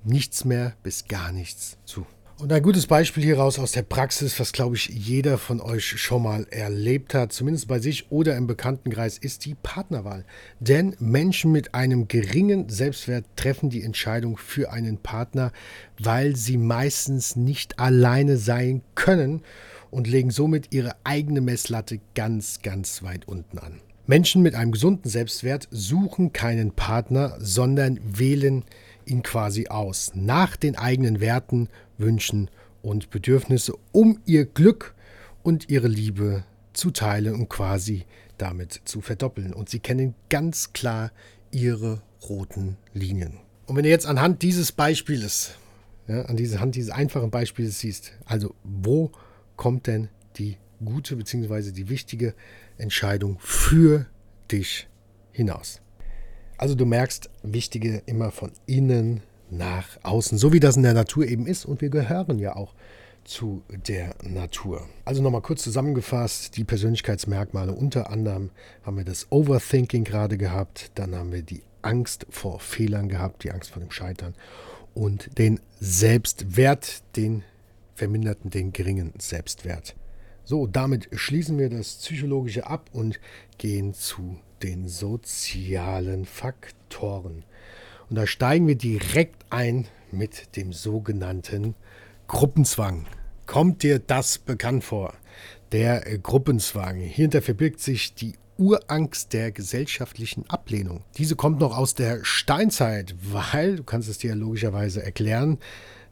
nichts 0.03 0.45
mehr 0.45 0.73
bis 0.83 1.07
gar 1.07 1.31
nichts 1.31 1.77
zu. 1.85 2.05
Und 2.39 2.53
ein 2.53 2.61
gutes 2.61 2.85
Beispiel 2.85 3.23
hieraus 3.23 3.57
aus 3.57 3.71
der 3.71 3.81
Praxis, 3.81 4.39
was 4.39 4.53
glaube 4.53 4.75
ich 4.75 4.89
jeder 4.89 5.39
von 5.39 5.59
euch 5.59 5.99
schon 5.99 6.21
mal 6.21 6.45
erlebt 6.51 7.15
hat, 7.15 7.33
zumindest 7.33 7.67
bei 7.67 7.79
sich 7.79 8.11
oder 8.11 8.37
im 8.37 8.45
Bekanntenkreis, 8.45 9.17
ist 9.17 9.45
die 9.45 9.55
Partnerwahl. 9.55 10.23
Denn 10.59 10.95
Menschen 10.99 11.51
mit 11.51 11.73
einem 11.73 12.07
geringen 12.07 12.69
Selbstwert 12.69 13.25
treffen 13.37 13.71
die 13.71 13.81
Entscheidung 13.81 14.37
für 14.37 14.71
einen 14.71 14.99
Partner, 14.99 15.51
weil 15.97 16.35
sie 16.35 16.57
meistens 16.57 17.35
nicht 17.35 17.79
alleine 17.79 18.37
sein 18.37 18.83
können 18.93 19.41
und 19.89 20.05
legen 20.05 20.29
somit 20.29 20.67
ihre 20.71 20.95
eigene 21.03 21.41
Messlatte 21.41 21.99
ganz, 22.13 22.61
ganz 22.61 23.01
weit 23.01 23.27
unten 23.27 23.57
an. 23.57 23.81
Menschen 24.05 24.43
mit 24.43 24.53
einem 24.53 24.73
gesunden 24.73 25.09
Selbstwert 25.09 25.67
suchen 25.71 26.33
keinen 26.33 26.71
Partner, 26.71 27.35
sondern 27.39 27.99
wählen 28.03 28.63
ihn 29.07 29.23
quasi 29.23 29.67
aus, 29.67 30.11
nach 30.13 30.55
den 30.55 30.77
eigenen 30.77 31.19
Werten, 31.19 31.69
Wünschen 31.97 32.49
und 32.81 33.09
Bedürfnisse, 33.09 33.73
um 33.91 34.19
ihr 34.25 34.45
Glück 34.45 34.95
und 35.43 35.69
ihre 35.69 35.87
Liebe 35.87 36.43
zu 36.73 36.91
teilen 36.91 37.33
und 37.35 37.49
quasi 37.49 38.05
damit 38.37 38.81
zu 38.85 39.01
verdoppeln. 39.01 39.53
Und 39.53 39.69
sie 39.69 39.79
kennen 39.79 40.15
ganz 40.29 40.73
klar 40.73 41.11
ihre 41.51 42.01
roten 42.29 42.77
Linien. 42.93 43.39
Und 43.65 43.75
wenn 43.75 43.83
du 43.83 43.89
jetzt 43.89 44.05
anhand 44.05 44.41
dieses 44.41 44.71
Beispiels, 44.71 45.51
ja, 46.07 46.23
an 46.23 46.37
diese 46.37 46.59
Hand 46.59 46.75
dieses 46.75 46.91
einfachen 46.91 47.31
Beispiels 47.31 47.79
siehst, 47.79 48.13
also 48.25 48.55
wo 48.63 49.11
kommt 49.55 49.87
denn 49.87 50.09
die 50.37 50.57
gute 50.83 51.15
bzw. 51.15 51.71
die 51.71 51.89
wichtige 51.89 52.33
Entscheidung 52.77 53.37
für 53.39 54.05
dich 54.51 54.87
hinaus? 55.31 55.81
Also 56.57 56.75
du 56.75 56.85
merkst, 56.85 57.29
wichtige 57.43 58.01
immer 58.05 58.31
von 58.31 58.51
innen 58.65 59.21
nach 59.49 59.87
außen, 60.03 60.37
so 60.37 60.51
wie 60.51 60.59
das 60.59 60.75
in 60.75 60.83
der 60.83 60.93
Natur 60.93 61.25
eben 61.25 61.45
ist. 61.45 61.65
Und 61.65 61.81
wir 61.81 61.89
gehören 61.89 62.39
ja 62.39 62.55
auch 62.55 62.73
zu 63.23 63.61
der 63.69 64.15
Natur. 64.23 64.87
Also 65.05 65.21
nochmal 65.21 65.41
kurz 65.41 65.61
zusammengefasst, 65.63 66.55
die 66.57 66.63
Persönlichkeitsmerkmale. 66.63 67.73
Unter 67.73 68.09
anderem 68.09 68.49
haben 68.83 68.97
wir 68.97 69.03
das 69.03 69.27
Overthinking 69.31 70.03
gerade 70.03 70.37
gehabt, 70.37 70.91
dann 70.95 71.13
haben 71.13 71.31
wir 71.31 71.43
die 71.43 71.61
Angst 71.81 72.25
vor 72.29 72.59
Fehlern 72.59 73.09
gehabt, 73.09 73.43
die 73.43 73.51
Angst 73.51 73.71
vor 73.71 73.81
dem 73.81 73.91
Scheitern 73.91 74.33
und 74.93 75.37
den 75.37 75.59
Selbstwert, 75.79 77.03
den 77.15 77.43
verminderten, 77.95 78.49
den 78.49 78.73
geringen 78.73 79.13
Selbstwert. 79.19 79.95
So, 80.43 80.65
damit 80.65 81.09
schließen 81.11 81.57
wir 81.57 81.69
das 81.69 81.97
Psychologische 81.97 82.65
ab 82.65 82.89
und 82.93 83.19
gehen 83.57 83.93
zu 83.93 84.39
den 84.63 84.87
sozialen 84.87 86.25
Faktoren. 86.25 87.43
Und 88.09 88.15
da 88.15 88.25
steigen 88.25 88.67
wir 88.67 88.75
direkt 88.75 89.45
ein 89.49 89.87
mit 90.11 90.55
dem 90.55 90.73
sogenannten 90.73 91.75
Gruppenzwang. 92.27 93.05
Kommt 93.45 93.83
dir 93.83 93.99
das 93.99 94.37
bekannt 94.37 94.83
vor? 94.83 95.13
Der 95.71 96.07
äh, 96.07 96.17
Gruppenzwang. 96.17 96.97
Hierhinter 96.97 97.41
verbirgt 97.41 97.79
sich 97.79 98.13
die 98.13 98.33
Urangst 98.57 99.33
der 99.33 99.51
gesellschaftlichen 99.51 100.49
Ablehnung. 100.49 101.03
Diese 101.17 101.35
kommt 101.35 101.59
noch 101.59 101.77
aus 101.77 101.93
der 101.93 102.23
Steinzeit, 102.23 103.15
weil, 103.21 103.77
du 103.77 103.83
kannst 103.83 104.09
es 104.09 104.17
dir 104.17 104.35
logischerweise 104.35 105.03
erklären, 105.03 105.59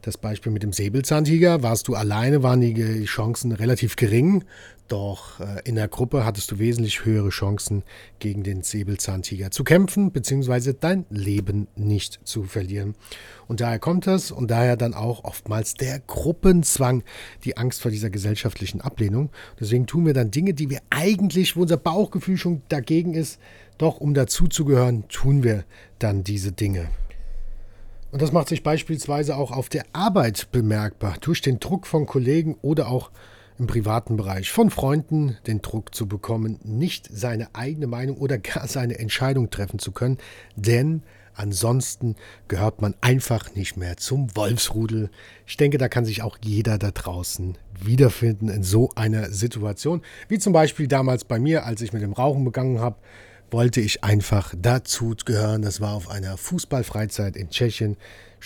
das 0.02 0.16
Beispiel 0.16 0.52
mit 0.52 0.62
dem 0.62 0.72
Säbelzahntiger, 0.72 1.62
warst 1.64 1.88
du 1.88 1.94
alleine, 1.94 2.42
waren 2.42 2.60
die 2.60 3.04
Chancen 3.04 3.50
relativ 3.50 3.96
gering, 3.96 4.44
doch 4.88 5.40
äh, 5.40 5.60
in 5.64 5.74
der 5.74 5.88
Gruppe 5.88 6.24
hattest 6.24 6.50
du 6.50 6.58
wesentlich 6.58 7.04
höhere 7.04 7.30
Chancen, 7.30 7.82
gegen 8.18 8.42
den 8.42 8.62
Säbelzahntiger 8.62 9.50
zu 9.50 9.64
kämpfen, 9.64 10.12
beziehungsweise 10.12 10.74
dein 10.74 11.06
Leben 11.10 11.68
nicht 11.76 12.20
zu 12.24 12.44
verlieren. 12.44 12.94
Und 13.48 13.60
daher 13.60 13.78
kommt 13.78 14.06
das 14.06 14.30
und 14.30 14.50
daher 14.50 14.76
dann 14.76 14.94
auch 14.94 15.24
oftmals 15.24 15.74
der 15.74 16.00
Gruppenzwang, 16.00 17.02
die 17.44 17.56
Angst 17.56 17.82
vor 17.82 17.90
dieser 17.90 18.10
gesellschaftlichen 18.10 18.80
Ablehnung. 18.80 19.30
Deswegen 19.60 19.86
tun 19.86 20.06
wir 20.06 20.14
dann 20.14 20.30
Dinge, 20.30 20.54
die 20.54 20.70
wir 20.70 20.80
eigentlich, 20.90 21.56
wo 21.56 21.62
unser 21.62 21.76
Bauchgefühl 21.76 22.36
schon 22.36 22.62
dagegen 22.68 23.14
ist, 23.14 23.38
doch 23.78 24.00
um 24.00 24.14
dazuzugehören, 24.14 25.08
tun 25.08 25.42
wir 25.42 25.64
dann 25.98 26.24
diese 26.24 26.52
Dinge. 26.52 26.88
Und 28.12 28.22
das 28.22 28.32
macht 28.32 28.48
sich 28.48 28.62
beispielsweise 28.62 29.36
auch 29.36 29.50
auf 29.50 29.68
der 29.68 29.84
Arbeit 29.92 30.48
bemerkbar, 30.52 31.16
durch 31.20 31.42
den 31.42 31.60
Druck 31.60 31.86
von 31.86 32.06
Kollegen 32.06 32.56
oder 32.62 32.88
auch 32.88 33.10
im 33.58 33.66
privaten 33.66 34.16
Bereich 34.16 34.50
von 34.50 34.70
Freunden 34.70 35.36
den 35.46 35.62
Druck 35.62 35.94
zu 35.94 36.06
bekommen, 36.06 36.58
nicht 36.64 37.08
seine 37.10 37.54
eigene 37.54 37.86
Meinung 37.86 38.18
oder 38.18 38.38
gar 38.38 38.66
seine 38.68 38.98
Entscheidung 38.98 39.50
treffen 39.50 39.78
zu 39.78 39.92
können, 39.92 40.18
denn 40.56 41.02
ansonsten 41.34 42.16
gehört 42.48 42.80
man 42.80 42.94
einfach 43.00 43.54
nicht 43.54 43.76
mehr 43.76 43.96
zum 43.96 44.34
Wolfsrudel. 44.34 45.10
Ich 45.46 45.56
denke, 45.56 45.78
da 45.78 45.88
kann 45.88 46.04
sich 46.04 46.22
auch 46.22 46.38
jeder 46.42 46.78
da 46.78 46.90
draußen 46.90 47.58
wiederfinden 47.78 48.48
in 48.48 48.62
so 48.62 48.90
einer 48.94 49.30
Situation, 49.30 50.02
wie 50.28 50.38
zum 50.38 50.52
Beispiel 50.52 50.88
damals 50.88 51.24
bei 51.24 51.38
mir, 51.38 51.64
als 51.64 51.82
ich 51.82 51.92
mit 51.92 52.02
dem 52.02 52.12
Rauchen 52.12 52.44
begangen 52.44 52.80
habe 52.80 52.96
wollte 53.50 53.80
ich 53.80 54.02
einfach 54.02 54.54
dazu 54.56 55.14
gehören. 55.24 55.62
Das 55.62 55.80
war 55.80 55.94
auf 55.94 56.10
einer 56.10 56.36
Fußballfreizeit 56.36 57.36
in 57.36 57.50
Tschechien. 57.50 57.96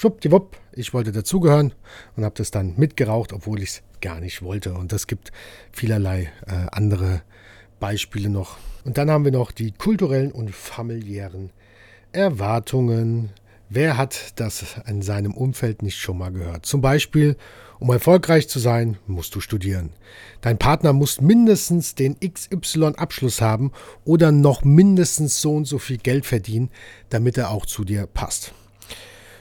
Schwuppdiwupp, 0.00 0.56
ich 0.72 0.94
wollte 0.94 1.12
dazugehören 1.12 1.74
und 2.16 2.24
habe 2.24 2.34
das 2.34 2.50
dann 2.50 2.72
mitgeraucht, 2.78 3.34
obwohl 3.34 3.60
ich 3.60 3.68
es 3.68 3.82
gar 4.00 4.18
nicht 4.18 4.40
wollte. 4.40 4.72
Und 4.72 4.92
das 4.92 5.06
gibt 5.06 5.30
vielerlei 5.72 6.32
äh, 6.46 6.68
andere 6.72 7.20
Beispiele 7.80 8.30
noch. 8.30 8.56
Und 8.86 8.96
dann 8.96 9.10
haben 9.10 9.26
wir 9.26 9.32
noch 9.32 9.52
die 9.52 9.72
kulturellen 9.72 10.32
und 10.32 10.54
familiären 10.54 11.50
Erwartungen. 12.12 13.28
Wer 13.68 13.98
hat 13.98 14.40
das 14.40 14.76
in 14.86 15.02
seinem 15.02 15.34
Umfeld 15.34 15.82
nicht 15.82 15.98
schon 15.98 16.16
mal 16.16 16.32
gehört? 16.32 16.64
Zum 16.64 16.80
Beispiel, 16.80 17.36
um 17.78 17.90
erfolgreich 17.90 18.48
zu 18.48 18.58
sein, 18.58 18.96
musst 19.06 19.34
du 19.34 19.40
studieren. 19.40 19.90
Dein 20.40 20.56
Partner 20.56 20.94
muss 20.94 21.20
mindestens 21.20 21.94
den 21.94 22.16
XY-Abschluss 22.20 23.42
haben 23.42 23.70
oder 24.06 24.32
noch 24.32 24.64
mindestens 24.64 25.42
so 25.42 25.52
und 25.52 25.66
so 25.66 25.78
viel 25.78 25.98
Geld 25.98 26.24
verdienen, 26.24 26.70
damit 27.10 27.36
er 27.36 27.50
auch 27.50 27.66
zu 27.66 27.84
dir 27.84 28.06
passt. 28.06 28.54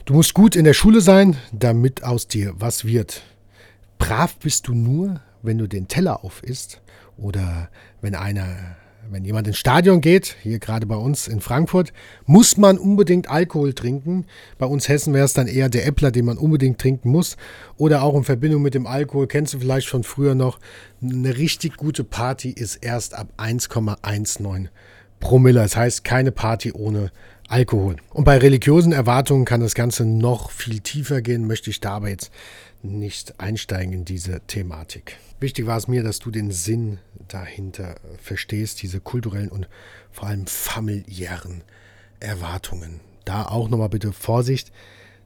Du 0.09 0.15
musst 0.15 0.33
gut 0.33 0.55
in 0.55 0.65
der 0.65 0.73
Schule 0.73 1.01
sein, 1.01 1.37
damit 1.51 2.03
aus 2.03 2.27
dir 2.27 2.53
was 2.57 2.83
wird. 2.83 3.21
Brav 3.99 4.37
bist 4.37 4.67
du 4.67 4.73
nur, 4.73 5.21
wenn 5.43 5.59
du 5.59 5.67
den 5.67 5.87
Teller 5.87 6.25
aufisst 6.25 6.81
oder 7.15 7.69
wenn 8.01 8.15
einer 8.15 8.47
wenn 9.11 9.23
jemand 9.23 9.45
ins 9.45 9.59
Stadion 9.59 10.01
geht, 10.01 10.35
hier 10.41 10.57
gerade 10.57 10.87
bei 10.87 10.95
uns 10.95 11.27
in 11.27 11.41
Frankfurt, 11.41 11.93
muss 12.25 12.57
man 12.57 12.79
unbedingt 12.79 13.29
Alkohol 13.29 13.73
trinken. 13.73 14.25
Bei 14.57 14.65
uns 14.65 14.89
Hessen 14.89 15.13
wäre 15.13 15.25
es 15.25 15.33
dann 15.33 15.45
eher 15.45 15.69
der 15.69 15.85
Äppler, 15.85 16.09
den 16.09 16.25
man 16.25 16.39
unbedingt 16.39 16.79
trinken 16.79 17.09
muss. 17.11 17.37
Oder 17.77 18.01
auch 18.01 18.15
in 18.15 18.23
Verbindung 18.23 18.63
mit 18.63 18.73
dem 18.73 18.87
Alkohol, 18.87 19.27
kennst 19.27 19.53
du 19.53 19.59
vielleicht 19.59 19.87
schon 19.87 20.03
früher 20.03 20.33
noch, 20.33 20.59
eine 21.03 21.37
richtig 21.37 21.77
gute 21.77 22.03
Party 22.03 22.49
ist 22.49 22.77
erst 22.77 23.13
ab 23.13 23.27
1,19 23.37 24.69
Promille. 25.19 25.61
Das 25.61 25.75
heißt, 25.75 26.03
keine 26.03 26.31
Party 26.31 26.71
ohne 26.71 27.11
Alkohol. 27.49 27.95
Und 28.11 28.25
bei 28.25 28.37
religiösen 28.37 28.91
Erwartungen 28.91 29.43
kann 29.43 29.61
das 29.61 29.73
Ganze 29.73 30.05
noch 30.05 30.51
viel 30.51 30.81
tiefer 30.81 31.23
gehen, 31.23 31.47
möchte 31.47 31.71
ich 31.71 31.79
da 31.79 31.93
aber 31.93 32.09
jetzt 32.09 32.31
nicht 32.83 33.39
einsteigen 33.39 33.91
in 33.91 34.05
diese 34.05 34.41
Thematik. 34.41 35.17
Wichtig 35.39 35.65
war 35.65 35.75
es 35.75 35.87
mir, 35.87 36.03
dass 36.03 36.19
du 36.19 36.29
den 36.29 36.51
Sinn 36.51 36.99
dahinter 37.27 37.95
verstehst, 38.21 38.83
diese 38.83 38.99
kulturellen 38.99 39.49
und 39.49 39.67
vor 40.11 40.27
allem 40.27 40.45
familiären 40.45 41.63
Erwartungen. 42.19 42.99
Da 43.25 43.45
auch 43.45 43.67
nochmal 43.67 43.89
bitte 43.89 44.13
Vorsicht. 44.13 44.71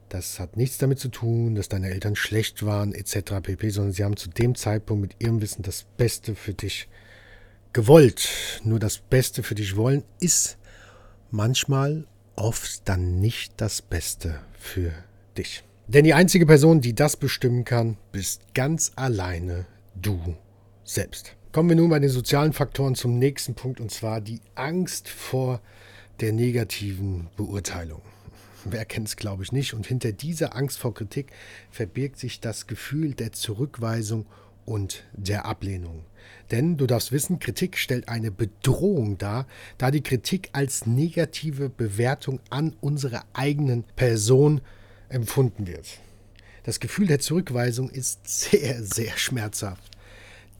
Das 0.08 0.40
hat 0.40 0.56
nichts 0.56 0.78
damit 0.78 1.00
zu 1.00 1.08
tun, 1.08 1.54
dass 1.54 1.68
deine 1.68 1.90
Eltern 1.90 2.16
schlecht 2.16 2.64
waren 2.64 2.94
etc. 2.94 3.42
pp, 3.42 3.68
sondern 3.68 3.92
sie 3.92 4.02
haben 4.02 4.16
zu 4.16 4.30
dem 4.30 4.54
Zeitpunkt 4.54 5.02
mit 5.02 5.16
ihrem 5.18 5.42
Wissen 5.42 5.62
das 5.62 5.84
Beste 5.98 6.34
für 6.34 6.54
dich 6.54 6.88
gewollt. 7.74 8.62
Nur 8.64 8.78
das 8.78 8.96
Beste 8.96 9.42
für 9.42 9.54
dich 9.54 9.76
wollen 9.76 10.04
ist 10.20 10.56
manchmal 11.30 12.06
oft 12.36 12.88
dann 12.88 13.20
nicht 13.20 13.54
das 13.56 13.82
Beste 13.82 14.40
für 14.58 14.92
dich. 15.36 15.64
Denn 15.86 16.04
die 16.04 16.14
einzige 16.14 16.46
Person, 16.46 16.80
die 16.80 16.94
das 16.94 17.16
bestimmen 17.16 17.64
kann, 17.64 17.96
bist 18.12 18.54
ganz 18.54 18.92
alleine 18.96 19.66
du 19.94 20.34
selbst. 20.84 21.36
Kommen 21.52 21.68
wir 21.68 21.76
nun 21.76 21.90
bei 21.90 21.98
den 21.98 22.10
sozialen 22.10 22.52
Faktoren 22.52 22.94
zum 22.94 23.18
nächsten 23.18 23.54
Punkt 23.54 23.80
und 23.80 23.90
zwar 23.90 24.20
die 24.20 24.40
Angst 24.54 25.08
vor 25.08 25.60
der 26.20 26.32
negativen 26.32 27.28
Beurteilung. 27.36 28.02
Wer 28.64 28.84
kennt 28.86 29.08
es, 29.08 29.16
glaube 29.16 29.42
ich, 29.42 29.52
nicht. 29.52 29.74
Und 29.74 29.86
hinter 29.86 30.12
dieser 30.12 30.56
Angst 30.56 30.78
vor 30.78 30.94
Kritik 30.94 31.32
verbirgt 31.70 32.18
sich 32.18 32.40
das 32.40 32.66
Gefühl 32.66 33.14
der 33.14 33.32
Zurückweisung 33.32 34.26
und 34.66 35.04
der 35.12 35.46
Ablehnung. 35.46 36.04
Denn 36.50 36.76
du 36.76 36.86
darfst 36.86 37.12
wissen, 37.12 37.38
Kritik 37.38 37.76
stellt 37.76 38.08
eine 38.08 38.30
Bedrohung 38.30 39.18
dar, 39.18 39.46
da 39.78 39.90
die 39.90 40.02
Kritik 40.02 40.50
als 40.52 40.86
negative 40.86 41.68
Bewertung 41.68 42.40
an 42.50 42.74
unserer 42.80 43.24
eigenen 43.32 43.84
Person 43.96 44.60
empfunden 45.08 45.66
wird. 45.66 45.98
Das 46.64 46.80
Gefühl 46.80 47.06
der 47.06 47.20
Zurückweisung 47.20 47.90
ist 47.90 48.26
sehr, 48.26 48.82
sehr 48.82 49.16
schmerzhaft. 49.16 49.90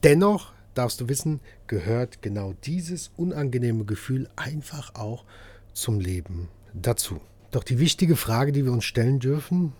Dennoch 0.03 0.53
darfst 0.75 1.01
du 1.01 1.09
wissen, 1.09 1.39
gehört 1.67 2.21
genau 2.21 2.53
dieses 2.63 3.11
unangenehme 3.17 3.85
Gefühl 3.85 4.29
einfach 4.35 4.93
auch 4.95 5.25
zum 5.73 5.99
Leben 5.99 6.49
dazu. 6.73 7.19
Doch 7.51 7.63
die 7.63 7.79
wichtige 7.79 8.15
Frage, 8.15 8.51
die 8.51 8.65
wir 8.65 8.71
uns 8.71 8.85
stellen 8.85 9.19
dürfen, 9.19 9.73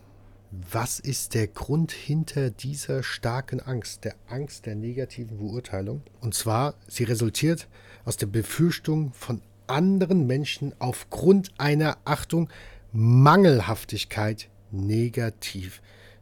was 0.51 0.99
ist 0.99 1.33
der 1.33 1.47
Grund 1.47 1.91
hinter 1.91 2.49
dieser 2.49 3.03
starken 3.03 3.59
Angst, 3.59 4.05
der 4.05 4.15
Angst 4.27 4.65
der 4.65 4.75
negativen 4.75 5.37
Beurteilung? 5.37 6.01
Und 6.21 6.33
zwar, 6.33 6.75
sie 6.87 7.03
resultiert 7.03 7.67
aus 8.05 8.17
der 8.17 8.27
Befürchtung 8.27 9.11
von 9.13 9.41
anderen 9.67 10.27
Menschen 10.27 10.73
aufgrund 10.79 11.51
einer 11.57 11.97
Achtung 12.05 12.49
Mangelhaftigkeit 12.91 14.49
negativ 14.71 15.81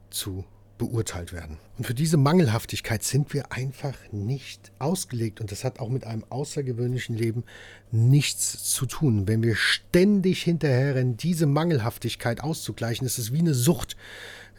zu 0.10 0.46
beurteilt 0.88 1.34
werden. 1.34 1.58
Und 1.78 1.86
für 1.88 1.94
diese 1.94 2.18
Mangelhaftigkeit 2.18 3.04
sind 3.04 3.34
wir 3.34 3.52
einfach 3.52 3.96
nicht 4.12 4.72
ausgelegt. 4.80 5.42
Und 5.42 5.52
das 5.52 5.64
hat 5.64 5.80
auch 5.80 5.90
mit 5.90 6.06
einem 6.06 6.24
außergewöhnlichen 6.30 7.16
Leben 7.16 7.44
nichts 7.92 8.64
zu 8.64 8.86
tun. 8.86 9.28
Wenn 9.28 9.44
wir 9.44 9.56
ständig 9.56 10.44
hinterherrennen, 10.44 11.18
diese 11.18 11.46
Mangelhaftigkeit 11.46 12.42
auszugleichen, 12.42 13.06
ist 13.06 13.18
es 13.18 13.32
wie 13.32 13.40
eine 13.40 13.54
Sucht. 13.54 13.96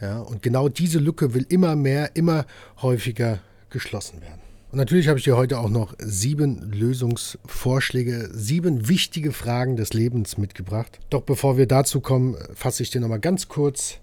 Ja, 0.00 0.20
und 0.20 0.42
genau 0.42 0.68
diese 0.68 0.98
Lücke 0.98 1.34
will 1.34 1.46
immer 1.48 1.76
mehr, 1.76 2.16
immer 2.16 2.46
häufiger 2.82 3.40
geschlossen 3.70 4.20
werden. 4.20 4.40
Und 4.72 4.78
natürlich 4.78 5.06
habe 5.06 5.18
ich 5.20 5.24
dir 5.24 5.36
heute 5.36 5.60
auch 5.60 5.68
noch 5.68 5.94
sieben 5.98 6.72
Lösungsvorschläge, 6.72 8.30
sieben 8.32 8.88
wichtige 8.88 9.30
Fragen 9.30 9.76
des 9.76 9.92
Lebens 9.92 10.36
mitgebracht. 10.36 10.98
Doch 11.10 11.22
bevor 11.22 11.56
wir 11.56 11.66
dazu 11.66 12.00
kommen, 12.00 12.36
fasse 12.54 12.82
ich 12.82 12.90
dir 12.90 13.00
nochmal 13.00 13.20
ganz 13.20 13.46
kurz 13.46 14.00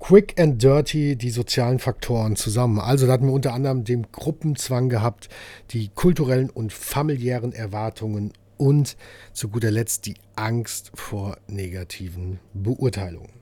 Quick 0.00 0.40
and 0.40 0.62
Dirty 0.62 1.16
die 1.16 1.30
sozialen 1.30 1.78
Faktoren 1.78 2.36
zusammen. 2.36 2.78
Also 2.78 3.06
da 3.06 3.12
hatten 3.12 3.26
wir 3.26 3.32
unter 3.32 3.52
anderem 3.52 3.84
den 3.84 4.06
Gruppenzwang 4.12 4.88
gehabt, 4.88 5.28
die 5.70 5.88
kulturellen 5.88 6.50
und 6.50 6.72
familiären 6.72 7.52
Erwartungen 7.52 8.32
und 8.56 8.96
zu 9.32 9.48
guter 9.48 9.70
Letzt 9.70 10.06
die 10.06 10.14
Angst 10.36 10.92
vor 10.94 11.36
negativen 11.46 12.38
Beurteilungen. 12.54 13.37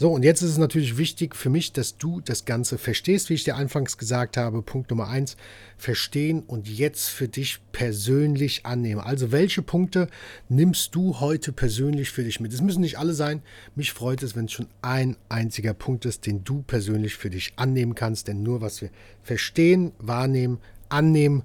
So, 0.00 0.10
und 0.10 0.22
jetzt 0.22 0.40
ist 0.40 0.52
es 0.52 0.56
natürlich 0.56 0.96
wichtig 0.96 1.36
für 1.36 1.50
mich, 1.50 1.74
dass 1.74 1.98
du 1.98 2.22
das 2.22 2.46
Ganze 2.46 2.78
verstehst, 2.78 3.28
wie 3.28 3.34
ich 3.34 3.44
dir 3.44 3.56
anfangs 3.56 3.98
gesagt 3.98 4.38
habe. 4.38 4.62
Punkt 4.62 4.88
Nummer 4.88 5.08
eins, 5.08 5.36
verstehen 5.76 6.42
und 6.46 6.70
jetzt 6.70 7.10
für 7.10 7.28
dich 7.28 7.60
persönlich 7.72 8.64
annehmen. 8.64 9.02
Also, 9.02 9.30
welche 9.30 9.60
Punkte 9.60 10.08
nimmst 10.48 10.94
du 10.94 11.20
heute 11.20 11.52
persönlich 11.52 12.12
für 12.12 12.24
dich 12.24 12.40
mit? 12.40 12.50
Es 12.50 12.62
müssen 12.62 12.80
nicht 12.80 12.98
alle 12.98 13.12
sein. 13.12 13.42
Mich 13.76 13.92
freut 13.92 14.22
es, 14.22 14.34
wenn 14.34 14.46
es 14.46 14.52
schon 14.52 14.68
ein 14.80 15.18
einziger 15.28 15.74
Punkt 15.74 16.06
ist, 16.06 16.24
den 16.24 16.44
du 16.44 16.62
persönlich 16.62 17.16
für 17.16 17.28
dich 17.28 17.52
annehmen 17.56 17.94
kannst. 17.94 18.26
Denn 18.26 18.42
nur 18.42 18.62
was 18.62 18.80
wir 18.80 18.88
verstehen, 19.22 19.92
wahrnehmen, 19.98 20.60
annehmen, 20.88 21.42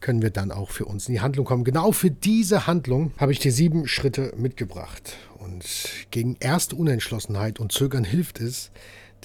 können 0.00 0.22
wir 0.22 0.30
dann 0.30 0.50
auch 0.52 0.70
für 0.70 0.84
uns 0.84 1.08
in 1.08 1.14
die 1.14 1.20
Handlung 1.20 1.46
kommen. 1.46 1.64
Genau 1.64 1.92
für 1.92 2.10
diese 2.10 2.66
Handlung 2.66 3.12
habe 3.18 3.32
ich 3.32 3.38
dir 3.38 3.52
sieben 3.52 3.88
Schritte 3.88 4.32
mitgebracht. 4.36 5.16
Und 5.38 5.64
gegen 6.10 6.36
erste 6.40 6.76
Unentschlossenheit 6.76 7.60
und 7.60 7.72
Zögern 7.72 8.04
hilft 8.04 8.40
es, 8.40 8.70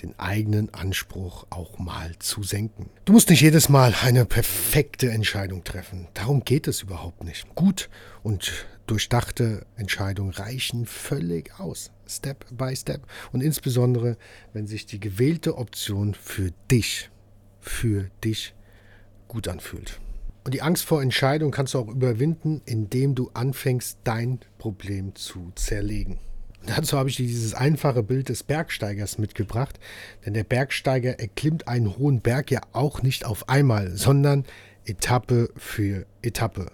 den 0.02 0.18
eigenen 0.18 0.74
Anspruch 0.74 1.46
auch 1.50 1.78
mal 1.78 2.14
zu 2.20 2.44
senken. 2.44 2.90
Du 3.06 3.14
musst 3.14 3.30
nicht 3.30 3.42
jedes 3.42 3.70
Mal 3.70 3.94
eine 4.02 4.26
perfekte 4.26 5.12
Entscheidung 5.12 5.64
treffen. 5.64 6.08
Darum 6.14 6.44
geht 6.44 6.68
es 6.68 6.82
überhaupt 6.82 7.24
nicht. 7.24 7.54
Gut 7.56 7.90
und 8.24 8.66
durchdachte 8.88 9.66
Entscheidungen 9.76 10.32
reichen 10.32 10.86
völlig 10.86 11.60
aus. 11.60 11.92
Step 12.08 12.46
by 12.52 12.76
Step. 12.76 13.06
Und 13.32 13.42
insbesondere, 13.42 14.18
wenn 14.54 14.68
sich 14.68 14.86
die 14.86 15.00
gewählte 15.00 15.58
Option 15.58 16.14
für 16.14 16.52
dich, 16.70 17.10
für 17.60 18.10
dich 18.24 18.54
gut 19.28 19.48
anfühlt. 19.48 20.00
Und 20.44 20.54
die 20.54 20.62
Angst 20.62 20.86
vor 20.86 21.02
Entscheidung 21.02 21.52
kannst 21.52 21.74
du 21.74 21.80
auch 21.80 21.88
überwinden, 21.88 22.62
indem 22.66 23.14
du 23.14 23.30
anfängst, 23.34 24.00
dein 24.04 24.40
Problem 24.58 25.14
zu 25.16 25.52
zerlegen. 25.56 26.20
Und 26.62 26.70
dazu 26.78 26.98
habe 26.98 27.10
ich 27.10 27.18
dir 27.18 27.28
dieses 27.28 27.54
einfache 27.54 28.04
Bild 28.04 28.30
des 28.30 28.44
Bergsteigers 28.44 29.18
mitgebracht, 29.18 29.80
denn 30.26 30.34
der 30.34 30.44
Bergsteiger 30.44 31.20
erklimmt 31.20 31.68
einen 31.68 31.98
hohen 31.98 32.22
Berg 32.22 32.50
ja 32.52 32.62
auch 32.72 33.04
nicht 33.04 33.26
auf 33.26 33.50
einmal, 33.50 33.96
sondern 33.96 34.46
Etappe 34.86 35.50
für 35.56 36.06
Etappe. 36.22 36.72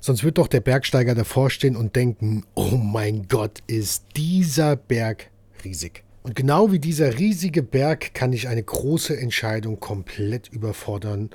Sonst 0.00 0.24
wird 0.24 0.38
doch 0.38 0.48
der 0.48 0.60
Bergsteiger 0.60 1.14
davor 1.14 1.50
stehen 1.50 1.76
und 1.76 1.96
denken, 1.96 2.44
oh 2.54 2.76
mein 2.76 3.26
Gott, 3.28 3.60
ist 3.68 4.04
dieser 4.16 4.76
Berg 4.76 5.30
riesig. 5.64 6.02
Und 6.22 6.34
genau 6.34 6.72
wie 6.72 6.78
dieser 6.78 7.18
riesige 7.18 7.62
Berg 7.62 8.12
kann 8.12 8.32
ich 8.32 8.48
eine 8.48 8.62
große 8.62 9.16
Entscheidung 9.16 9.78
komplett 9.78 10.48
überfordern 10.48 11.30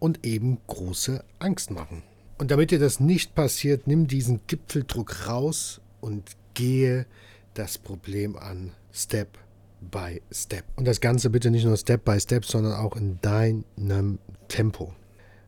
und 0.00 0.26
eben 0.26 0.58
große 0.66 1.22
Angst 1.38 1.70
machen. 1.70 2.02
Und 2.38 2.50
damit 2.50 2.72
dir 2.72 2.80
das 2.80 2.98
nicht 2.98 3.34
passiert, 3.34 3.86
nimm 3.86 4.08
diesen 4.08 4.40
Gipfeldruck 4.46 5.28
raus 5.28 5.80
und 6.00 6.24
gehe 6.54 7.06
das 7.54 7.78
Problem 7.78 8.36
an, 8.36 8.72
Step 8.92 9.38
by 9.80 10.20
Step. 10.32 10.64
Und 10.76 10.88
das 10.88 11.00
Ganze 11.00 11.30
bitte 11.30 11.50
nicht 11.50 11.64
nur 11.64 11.76
Step 11.76 12.04
by 12.04 12.18
Step, 12.18 12.44
sondern 12.44 12.72
auch 12.72 12.96
in 12.96 13.20
deinem 13.20 14.18
Tempo. 14.48 14.92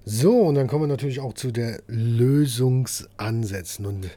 So, 0.05 0.41
und 0.41 0.57
dann 0.57 0.67
kommen 0.67 0.83
wir 0.85 0.89
natürlich 0.89 1.21
auch 1.21 1.33
zu 1.33 1.53
der 1.53 1.81
Lösungsansätzen. 1.87 3.87
Und 3.87 4.11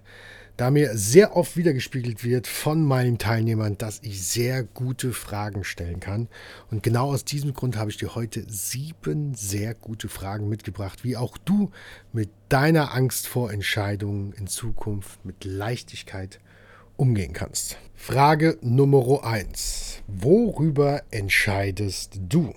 da 0.57 0.71
mir 0.71 0.97
sehr 0.97 1.35
oft 1.35 1.57
wiedergespiegelt 1.57 2.23
wird 2.23 2.47
von 2.47 2.83
meinen 2.83 3.17
Teilnehmern, 3.17 3.77
dass 3.77 3.99
ich 4.03 4.25
sehr 4.25 4.63
gute 4.63 5.11
Fragen 5.11 5.63
stellen 5.63 5.99
kann. 5.99 6.29
Und 6.71 6.83
genau 6.83 7.11
aus 7.11 7.25
diesem 7.25 7.53
Grund 7.53 7.77
habe 7.77 7.89
ich 7.89 7.97
dir 7.97 8.15
heute 8.15 8.45
sieben 8.47 9.33
sehr 9.35 9.73
gute 9.73 10.07
Fragen 10.07 10.47
mitgebracht, 10.47 11.03
wie 11.03 11.17
auch 11.17 11.37
du 11.37 11.71
mit 12.13 12.29
deiner 12.49 12.93
Angst 12.93 13.27
vor 13.27 13.51
Entscheidungen 13.51 14.33
in 14.33 14.47
Zukunft 14.47 15.25
mit 15.25 15.43
Leichtigkeit 15.43 16.39
umgehen 16.95 17.33
kannst. 17.33 17.77
Frage 17.93 18.57
Nummer 18.61 19.23
eins: 19.23 20.01
Worüber 20.07 21.03
entscheidest 21.11 22.19
du? 22.29 22.53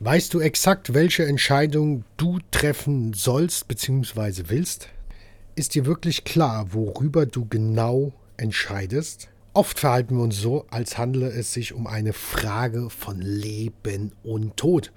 Weißt 0.00 0.32
du 0.32 0.40
exakt, 0.40 0.94
welche 0.94 1.26
Entscheidung 1.26 2.04
du 2.18 2.38
treffen 2.50 3.14
sollst 3.14 3.66
bzw. 3.66 4.44
willst? 4.46 4.90
Ist 5.58 5.74
dir 5.74 5.86
wirklich 5.86 6.22
klar, 6.22 6.72
worüber 6.72 7.26
du 7.26 7.44
genau 7.44 8.12
entscheidest? 8.36 9.28
Oft 9.54 9.80
verhalten 9.80 10.16
wir 10.16 10.22
uns 10.22 10.36
so, 10.36 10.66
als 10.70 10.98
handle 10.98 11.26
es 11.26 11.52
sich 11.52 11.74
um 11.74 11.88
eine 11.88 12.12
Frage 12.12 12.90
von 12.90 13.20
Leben 13.20 14.12
und 14.22 14.56
Tod. 14.56 14.92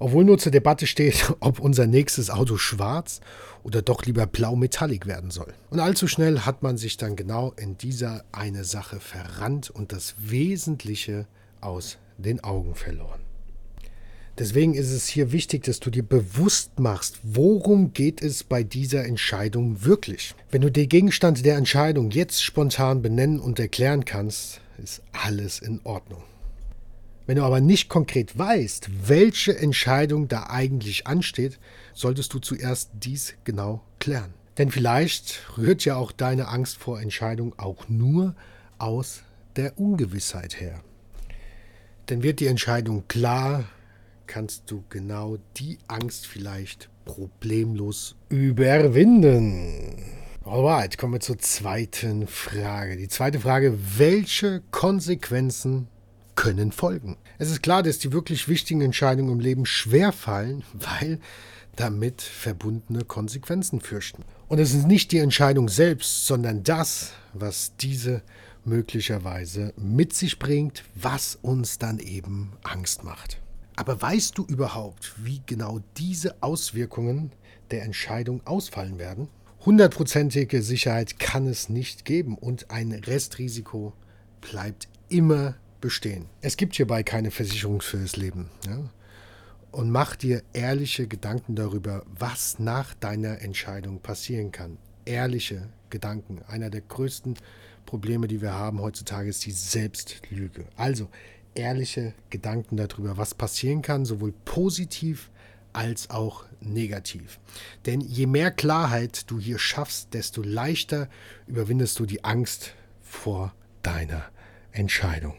Obwohl 0.00 0.24
nur 0.24 0.38
zur 0.38 0.50
Debatte 0.50 0.88
steht, 0.88 1.32
ob 1.38 1.60
unser 1.60 1.86
nächstes 1.86 2.28
Auto 2.28 2.56
schwarz 2.56 3.20
oder 3.62 3.82
doch 3.82 4.04
lieber 4.04 4.26
blau-metallic 4.26 5.06
werden 5.06 5.30
soll. 5.30 5.54
Und 5.70 5.78
allzu 5.78 6.08
schnell 6.08 6.40
hat 6.40 6.64
man 6.64 6.76
sich 6.76 6.96
dann 6.96 7.14
genau 7.14 7.52
in 7.56 7.78
dieser 7.78 8.24
eine 8.32 8.64
Sache 8.64 8.98
verrannt 8.98 9.70
und 9.70 9.92
das 9.92 10.16
Wesentliche 10.18 11.28
aus 11.60 11.98
den 12.18 12.42
Augen 12.42 12.74
verloren. 12.74 13.29
Deswegen 14.40 14.72
ist 14.72 14.90
es 14.90 15.06
hier 15.06 15.32
wichtig, 15.32 15.64
dass 15.64 15.80
du 15.80 15.90
dir 15.90 16.02
bewusst 16.02 16.80
machst, 16.80 17.18
worum 17.22 17.92
geht 17.92 18.22
es 18.22 18.42
bei 18.42 18.62
dieser 18.62 19.04
Entscheidung 19.04 19.84
wirklich. 19.84 20.34
Wenn 20.50 20.62
du 20.62 20.72
den 20.72 20.88
Gegenstand 20.88 21.44
der 21.44 21.58
Entscheidung 21.58 22.10
jetzt 22.10 22.42
spontan 22.42 23.02
benennen 23.02 23.38
und 23.38 23.58
erklären 23.58 24.06
kannst, 24.06 24.62
ist 24.82 25.02
alles 25.12 25.58
in 25.58 25.82
Ordnung. 25.84 26.22
Wenn 27.26 27.36
du 27.36 27.42
aber 27.42 27.60
nicht 27.60 27.90
konkret 27.90 28.38
weißt, 28.38 28.88
welche 29.06 29.58
Entscheidung 29.58 30.26
da 30.26 30.46
eigentlich 30.48 31.06
ansteht, 31.06 31.58
solltest 31.92 32.32
du 32.32 32.38
zuerst 32.38 32.92
dies 32.94 33.34
genau 33.44 33.82
klären. 33.98 34.32
Denn 34.56 34.70
vielleicht 34.70 35.38
rührt 35.58 35.84
ja 35.84 35.96
auch 35.96 36.12
deine 36.12 36.48
Angst 36.48 36.78
vor 36.78 36.98
Entscheidung 36.98 37.58
auch 37.58 37.90
nur 37.90 38.34
aus 38.78 39.20
der 39.56 39.78
Ungewissheit 39.78 40.58
her. 40.58 40.82
Denn 42.08 42.22
wird 42.22 42.40
die 42.40 42.46
Entscheidung 42.46 43.04
klar, 43.06 43.66
kannst 44.30 44.70
du 44.70 44.84
genau 44.90 45.38
die 45.56 45.78
Angst 45.88 46.24
vielleicht 46.24 46.88
problemlos 47.04 48.14
überwinden. 48.28 49.96
Alright, 50.44 50.96
kommen 50.98 51.14
wir 51.14 51.20
zur 51.20 51.40
zweiten 51.40 52.28
Frage. 52.28 52.96
Die 52.96 53.08
zweite 53.08 53.40
Frage, 53.40 53.76
welche 53.98 54.62
Konsequenzen 54.70 55.88
können 56.36 56.70
folgen? 56.70 57.16
Es 57.38 57.50
ist 57.50 57.60
klar, 57.60 57.82
dass 57.82 57.98
die 57.98 58.12
wirklich 58.12 58.46
wichtigen 58.46 58.82
Entscheidungen 58.82 59.32
im 59.32 59.40
Leben 59.40 59.66
schwer 59.66 60.12
fallen, 60.12 60.62
weil 60.74 61.18
damit 61.74 62.22
verbundene 62.22 63.04
Konsequenzen 63.04 63.80
fürchten. 63.80 64.22
Und 64.46 64.60
es 64.60 64.74
ist 64.74 64.86
nicht 64.86 65.10
die 65.10 65.18
Entscheidung 65.18 65.68
selbst, 65.68 66.26
sondern 66.26 66.62
das, 66.62 67.14
was 67.32 67.74
diese 67.80 68.22
möglicherweise 68.64 69.74
mit 69.76 70.12
sich 70.12 70.38
bringt, 70.38 70.84
was 70.94 71.34
uns 71.42 71.78
dann 71.78 71.98
eben 71.98 72.52
Angst 72.62 73.02
macht. 73.02 73.40
Aber 73.80 74.02
weißt 74.02 74.36
du 74.36 74.44
überhaupt, 74.44 75.14
wie 75.24 75.40
genau 75.46 75.80
diese 75.96 76.42
Auswirkungen 76.42 77.32
der 77.70 77.82
Entscheidung 77.82 78.46
ausfallen 78.46 78.98
werden? 78.98 79.28
Hundertprozentige 79.64 80.60
Sicherheit 80.60 81.18
kann 81.18 81.46
es 81.46 81.70
nicht 81.70 82.04
geben 82.04 82.36
und 82.36 82.70
ein 82.70 82.92
Restrisiko 82.92 83.94
bleibt 84.42 84.86
immer 85.08 85.54
bestehen. 85.80 86.26
Es 86.42 86.58
gibt 86.58 86.76
hierbei 86.76 87.02
keine 87.02 87.30
Versicherung 87.30 87.80
fürs 87.80 88.16
Leben. 88.16 88.50
Ja? 88.66 88.90
Und 89.70 89.90
mach 89.90 90.14
dir 90.14 90.42
ehrliche 90.52 91.06
Gedanken 91.06 91.54
darüber, 91.54 92.04
was 92.18 92.58
nach 92.58 92.92
deiner 92.92 93.40
Entscheidung 93.40 94.00
passieren 94.00 94.52
kann. 94.52 94.76
Ehrliche 95.06 95.70
Gedanken. 95.88 96.42
Einer 96.48 96.68
der 96.68 96.82
größten 96.82 97.34
Probleme, 97.86 98.28
die 98.28 98.42
wir 98.42 98.52
haben 98.52 98.82
heutzutage, 98.82 99.30
ist 99.30 99.46
die 99.46 99.52
Selbstlüge. 99.52 100.66
Also 100.76 101.08
ehrliche 101.54 102.14
Gedanken 102.30 102.76
darüber, 102.76 103.16
was 103.16 103.34
passieren 103.34 103.82
kann, 103.82 104.04
sowohl 104.04 104.32
positiv 104.44 105.30
als 105.72 106.10
auch 106.10 106.44
negativ. 106.60 107.38
Denn 107.86 108.00
je 108.00 108.26
mehr 108.26 108.50
Klarheit 108.50 109.30
du 109.30 109.38
hier 109.38 109.58
schaffst, 109.58 110.14
desto 110.14 110.42
leichter 110.42 111.08
überwindest 111.46 111.98
du 111.98 112.06
die 112.06 112.24
Angst 112.24 112.74
vor 113.02 113.54
deiner 113.82 114.24
Entscheidung. 114.72 115.34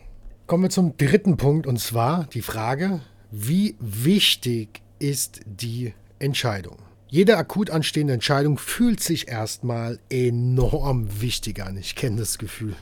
Kommen 0.48 0.64
wir 0.64 0.70
zum 0.70 0.98
dritten 0.98 1.38
Punkt 1.38 1.68
und 1.68 1.80
zwar 1.80 2.26
die 2.26 2.42
Frage, 2.42 3.02
wie 3.32 3.76
wichtig 3.80 4.82
ist 5.00 5.42
die 5.46 5.94
Entscheidung? 6.20 6.78
Jede 7.08 7.38
akut 7.38 7.70
anstehende 7.70 8.14
Entscheidung 8.14 8.58
fühlt 8.58 9.02
sich 9.02 9.28
erstmal 9.28 10.00
enorm 10.10 11.22
wichtig 11.22 11.62
an. 11.62 11.78
Ich 11.78 11.96
kenne 11.96 12.18
das 12.18 12.38
Gefühl 12.38 12.76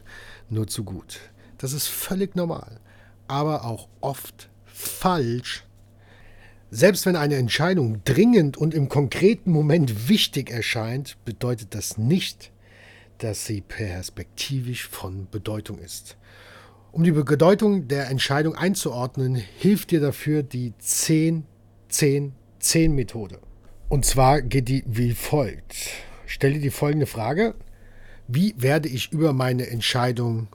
nur 0.50 0.68
zu 0.68 0.84
gut. 0.84 1.20
Das 1.58 1.74
ist 1.74 1.88
völlig 1.88 2.36
normal, 2.36 2.80
aber 3.30 3.66
auch 3.66 3.88
oft 4.02 4.50
falsch 4.66 5.64
selbst 6.72 7.06
wenn 7.08 7.16
eine 7.16 7.36
Entscheidung 7.36 8.04
dringend 8.04 8.58
und 8.58 8.76
im 8.76 8.90
konkreten 8.90 9.52
Moment 9.52 10.08
wichtig 10.08 10.52
erscheint, 10.52 11.18
bedeutet 11.26 11.74
das 11.74 11.98
nicht, 11.98 12.52
dass 13.18 13.48
sie 13.48 13.62
perspektivisch 13.62 14.88
von 14.88 15.28
Bedeutung 15.32 15.80
ist. 15.80 16.16
Um 16.92 17.04
die 17.04 17.12
Bedeutung 17.12 17.88
der 17.88 18.10
Entscheidung 18.10 18.54
einzuordnen, 18.56 19.36
hilft 19.36 19.92
dir 19.92 20.00
dafür 20.00 20.42
die 20.44 20.74
10-10-10-Methode. 20.82 23.40
Und 23.90 24.06
zwar 24.06 24.44
geht 24.44 24.68
die 24.68 24.84
wie 24.86 25.14
folgt. 25.14 25.90
Stell 26.28 26.54
dir 26.54 26.62
die 26.62 26.70
folgende 26.70 27.08
Frage. 27.08 27.56
Wie 28.28 28.54
werde 28.58 28.90
ich 28.90 29.12
über 29.12 29.34
meine 29.34 29.66
Entscheidung, 29.68 30.48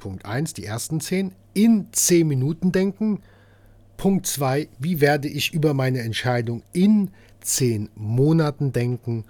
Punkt 0.00 0.24
1, 0.24 0.54
die 0.54 0.64
ersten 0.64 1.00
10, 1.00 1.32
in 1.54 1.86
10 1.92 2.26
Minuten 2.26 2.72
denken? 2.72 3.20
Punkt 4.00 4.26
2, 4.26 4.68
wie 4.78 5.02
werde 5.02 5.28
ich 5.28 5.52
über 5.52 5.74
meine 5.74 6.00
Entscheidung 6.00 6.62
in 6.72 7.10
zehn 7.42 7.90
Monaten 7.94 8.72
denken? 8.72 9.26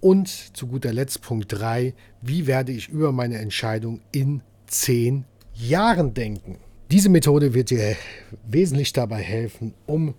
Und 0.00 0.28
zu 0.28 0.66
guter 0.66 0.94
Letzt 0.94 1.20
Punkt 1.20 1.52
3, 1.52 1.92
wie 2.22 2.46
werde 2.46 2.72
ich 2.72 2.88
über 2.88 3.12
meine 3.12 3.36
Entscheidung 3.36 4.00
in 4.10 4.40
zehn 4.66 5.26
Jahren 5.52 6.14
denken? 6.14 6.56
Diese 6.90 7.10
Methode 7.10 7.52
wird 7.52 7.68
dir 7.68 7.96
wesentlich 8.48 8.94
dabei 8.94 9.20
helfen, 9.20 9.74
um 9.84 10.14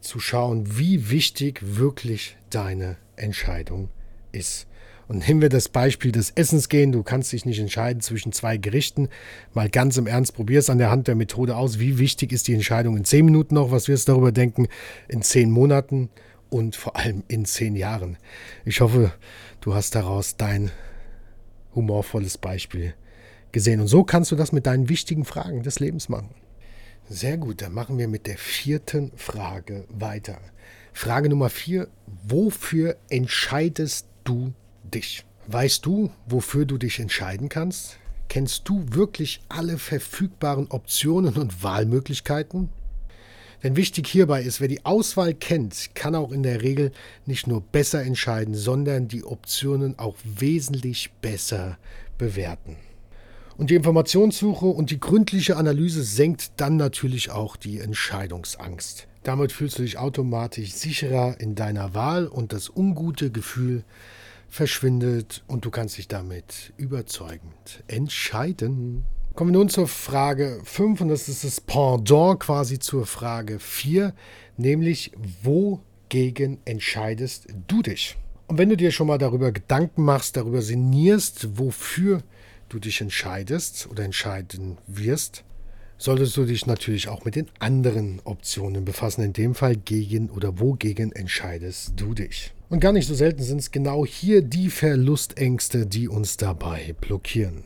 zu 0.00 0.18
schauen, 0.18 0.76
wie 0.76 1.10
wichtig 1.10 1.60
wirklich 1.62 2.36
deine 2.50 2.96
Entscheidung 3.14 3.88
ist. 4.32 4.66
Und 5.08 5.26
nehmen 5.26 5.40
wir 5.40 5.48
das 5.48 5.70
Beispiel 5.70 6.12
des 6.12 6.30
Essens 6.30 6.68
gehen. 6.68 6.92
Du 6.92 7.02
kannst 7.02 7.32
dich 7.32 7.46
nicht 7.46 7.58
entscheiden 7.58 8.02
zwischen 8.02 8.30
zwei 8.32 8.58
Gerichten. 8.58 9.08
Mal 9.54 9.70
ganz 9.70 9.96
im 9.96 10.06
Ernst, 10.06 10.34
probier 10.34 10.58
es 10.58 10.68
an 10.68 10.76
der 10.76 10.90
Hand 10.90 11.08
der 11.08 11.14
Methode 11.14 11.56
aus. 11.56 11.78
Wie 11.78 11.98
wichtig 11.98 12.30
ist 12.30 12.46
die 12.46 12.54
Entscheidung 12.54 12.96
in 12.96 13.06
zehn 13.06 13.24
Minuten 13.24 13.54
noch? 13.54 13.70
Was 13.70 13.88
wirst 13.88 14.08
du 14.08 14.12
darüber 14.12 14.32
denken? 14.32 14.68
In 15.08 15.22
zehn 15.22 15.50
Monaten 15.50 16.10
und 16.50 16.76
vor 16.76 16.96
allem 16.96 17.24
in 17.26 17.46
zehn 17.46 17.74
Jahren. 17.74 18.18
Ich 18.66 18.82
hoffe, 18.82 19.12
du 19.62 19.74
hast 19.74 19.94
daraus 19.94 20.36
dein 20.36 20.70
humorvolles 21.74 22.36
Beispiel 22.36 22.94
gesehen. 23.50 23.80
Und 23.80 23.88
so 23.88 24.04
kannst 24.04 24.30
du 24.30 24.36
das 24.36 24.52
mit 24.52 24.66
deinen 24.66 24.90
wichtigen 24.90 25.24
Fragen 25.24 25.62
des 25.62 25.80
Lebens 25.80 26.10
machen. 26.10 26.34
Sehr 27.08 27.38
gut, 27.38 27.62
dann 27.62 27.72
machen 27.72 27.96
wir 27.96 28.08
mit 28.08 28.26
der 28.26 28.36
vierten 28.36 29.12
Frage 29.16 29.84
weiter. 29.88 30.38
Frage 30.92 31.30
Nummer 31.30 31.48
vier. 31.48 31.88
Wofür 32.26 32.96
entscheidest 33.08 34.06
du 34.24 34.52
dich. 34.88 35.24
Weißt 35.46 35.86
du, 35.86 36.10
wofür 36.26 36.66
du 36.66 36.78
dich 36.78 36.98
entscheiden 36.98 37.48
kannst? 37.48 37.98
Kennst 38.28 38.68
du 38.68 38.84
wirklich 38.90 39.40
alle 39.48 39.78
verfügbaren 39.78 40.70
Optionen 40.70 41.34
und 41.36 41.62
Wahlmöglichkeiten? 41.62 42.68
Denn 43.62 43.74
wichtig 43.74 44.06
hierbei 44.06 44.42
ist, 44.42 44.60
wer 44.60 44.68
die 44.68 44.84
Auswahl 44.84 45.34
kennt, 45.34 45.94
kann 45.94 46.14
auch 46.14 46.30
in 46.30 46.42
der 46.42 46.62
Regel 46.62 46.92
nicht 47.26 47.46
nur 47.46 47.60
besser 47.60 48.02
entscheiden, 48.02 48.54
sondern 48.54 49.08
die 49.08 49.24
Optionen 49.24 49.98
auch 49.98 50.16
wesentlich 50.22 51.10
besser 51.20 51.78
bewerten. 52.18 52.76
Und 53.56 53.70
die 53.70 53.74
Informationssuche 53.74 54.66
und 54.66 54.92
die 54.92 55.00
gründliche 55.00 55.56
Analyse 55.56 56.04
senkt 56.04 56.52
dann 56.58 56.76
natürlich 56.76 57.30
auch 57.30 57.56
die 57.56 57.80
Entscheidungsangst. 57.80 59.08
Damit 59.24 59.50
fühlst 59.50 59.78
du 59.78 59.82
dich 59.82 59.98
automatisch 59.98 60.72
sicherer 60.72 61.40
in 61.40 61.56
deiner 61.56 61.92
Wahl 61.92 62.28
und 62.28 62.52
das 62.52 62.70
ungute 62.70 63.32
Gefühl, 63.32 63.82
verschwindet 64.48 65.44
und 65.46 65.64
du 65.64 65.70
kannst 65.70 65.98
dich 65.98 66.08
damit 66.08 66.72
überzeugend 66.76 67.82
entscheiden. 67.86 69.04
Kommen 69.34 69.52
wir 69.52 69.58
nun 69.58 69.68
zur 69.68 69.86
Frage 69.86 70.60
5 70.64 71.02
und 71.02 71.08
das 71.08 71.28
ist 71.28 71.44
das 71.44 71.60
Pendant 71.60 72.40
quasi 72.40 72.78
zur 72.78 73.06
Frage 73.06 73.60
4, 73.60 74.14
nämlich 74.56 75.12
wogegen 75.42 76.58
entscheidest 76.64 77.46
du 77.68 77.82
dich? 77.82 78.16
Und 78.48 78.58
wenn 78.58 78.70
du 78.70 78.76
dir 78.76 78.90
schon 78.90 79.06
mal 79.06 79.18
darüber 79.18 79.52
Gedanken 79.52 80.02
machst, 80.02 80.36
darüber 80.36 80.62
sinnierst, 80.62 81.58
wofür 81.58 82.22
du 82.68 82.78
dich 82.78 83.00
entscheidest 83.00 83.88
oder 83.90 84.04
entscheiden 84.04 84.78
wirst, 84.86 85.44
solltest 85.98 86.36
du 86.36 86.44
dich 86.44 86.66
natürlich 86.66 87.08
auch 87.08 87.24
mit 87.24 87.34
den 87.34 87.48
anderen 87.58 88.20
Optionen 88.24 88.84
befassen. 88.84 89.22
In 89.22 89.32
dem 89.32 89.54
Fall 89.54 89.76
gegen 89.76 90.30
oder 90.30 90.60
wogegen 90.60 91.12
entscheidest 91.12 91.92
du 91.96 92.14
dich. 92.14 92.54
Und 92.70 92.80
gar 92.80 92.92
nicht 92.92 93.08
so 93.08 93.14
selten 93.14 93.42
sind 93.42 93.58
es 93.58 93.70
genau 93.70 94.06
hier 94.06 94.42
die 94.42 94.70
Verlustängste, 94.70 95.86
die 95.86 96.08
uns 96.08 96.36
dabei 96.36 96.94
blockieren. 97.00 97.64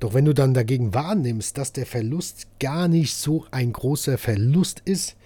Doch 0.00 0.14
wenn 0.14 0.24
du 0.24 0.34
dann 0.34 0.52
dagegen 0.52 0.94
wahrnimmst, 0.94 1.56
dass 1.56 1.72
der 1.72 1.86
Verlust 1.86 2.48
gar 2.58 2.88
nicht 2.88 3.14
so 3.14 3.46
ein 3.52 3.72
großer 3.72 4.18
Verlust 4.18 4.82
ist, 4.84 5.16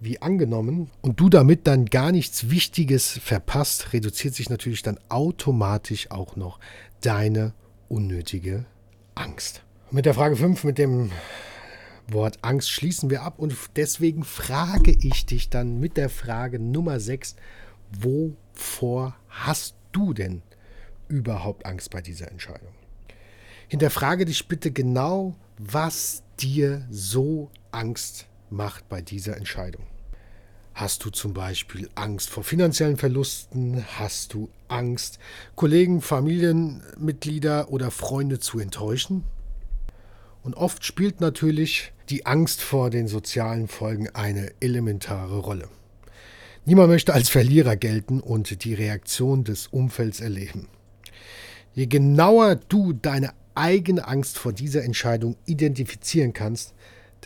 wie 0.00 0.20
angenommen, 0.20 0.90
und 1.02 1.20
du 1.20 1.28
damit 1.28 1.66
dann 1.66 1.86
gar 1.86 2.10
nichts 2.10 2.50
Wichtiges 2.50 3.18
verpasst, 3.22 3.92
reduziert 3.92 4.34
sich 4.34 4.50
natürlich 4.50 4.82
dann 4.82 4.98
automatisch 5.08 6.10
auch 6.10 6.34
noch 6.34 6.58
deine 7.00 7.54
unnötige 7.88 8.64
Angst. 9.14 9.62
Mit 9.90 10.04
der 10.04 10.14
Frage 10.14 10.36
5, 10.36 10.64
mit 10.64 10.78
dem 10.78 11.12
Wort 12.08 12.38
Angst 12.42 12.70
schließen 12.70 13.08
wir 13.10 13.22
ab 13.22 13.38
und 13.38 13.56
deswegen 13.76 14.24
frage 14.24 14.94
ich 15.00 15.26
dich 15.26 15.48
dann 15.48 15.80
mit 15.80 15.96
der 15.96 16.10
Frage 16.10 16.58
Nummer 16.58 17.00
6, 17.00 17.36
wovor 18.00 19.16
hast 19.28 19.74
du 19.92 20.12
denn 20.12 20.42
überhaupt 21.08 21.64
Angst 21.64 21.90
bei 21.90 22.02
dieser 22.02 22.30
Entscheidung? 22.30 22.74
Hinterfrage 23.68 24.26
dich 24.26 24.46
bitte 24.48 24.70
genau, 24.70 25.34
was 25.58 26.22
dir 26.40 26.86
so 26.90 27.50
Angst 27.70 28.26
macht 28.50 28.88
bei 28.88 29.00
dieser 29.00 29.36
Entscheidung. 29.36 29.86
Hast 30.74 31.04
du 31.04 31.10
zum 31.10 31.32
Beispiel 31.32 31.88
Angst 31.94 32.30
vor 32.30 32.42
finanziellen 32.42 32.96
Verlusten? 32.96 33.84
Hast 33.96 34.34
du 34.34 34.50
Angst, 34.68 35.20
Kollegen, 35.54 36.00
Familienmitglieder 36.00 37.70
oder 37.70 37.90
Freunde 37.92 38.40
zu 38.40 38.58
enttäuschen? 38.58 39.24
Und 40.42 40.54
oft 40.54 40.84
spielt 40.84 41.20
natürlich 41.20 41.93
die 42.10 42.26
Angst 42.26 42.60
vor 42.60 42.90
den 42.90 43.08
sozialen 43.08 43.68
Folgen 43.68 44.08
eine 44.10 44.52
elementare 44.60 45.38
Rolle. 45.38 45.68
Niemand 46.66 46.88
möchte 46.88 47.12
als 47.12 47.28
Verlierer 47.28 47.76
gelten 47.76 48.20
und 48.20 48.64
die 48.64 48.74
Reaktion 48.74 49.44
des 49.44 49.66
Umfelds 49.66 50.20
erleben. 50.20 50.68
Je 51.74 51.86
genauer 51.86 52.56
du 52.56 52.92
deine 52.92 53.32
eigene 53.54 54.06
Angst 54.06 54.38
vor 54.38 54.52
dieser 54.52 54.82
Entscheidung 54.82 55.36
identifizieren 55.46 56.32
kannst, 56.32 56.74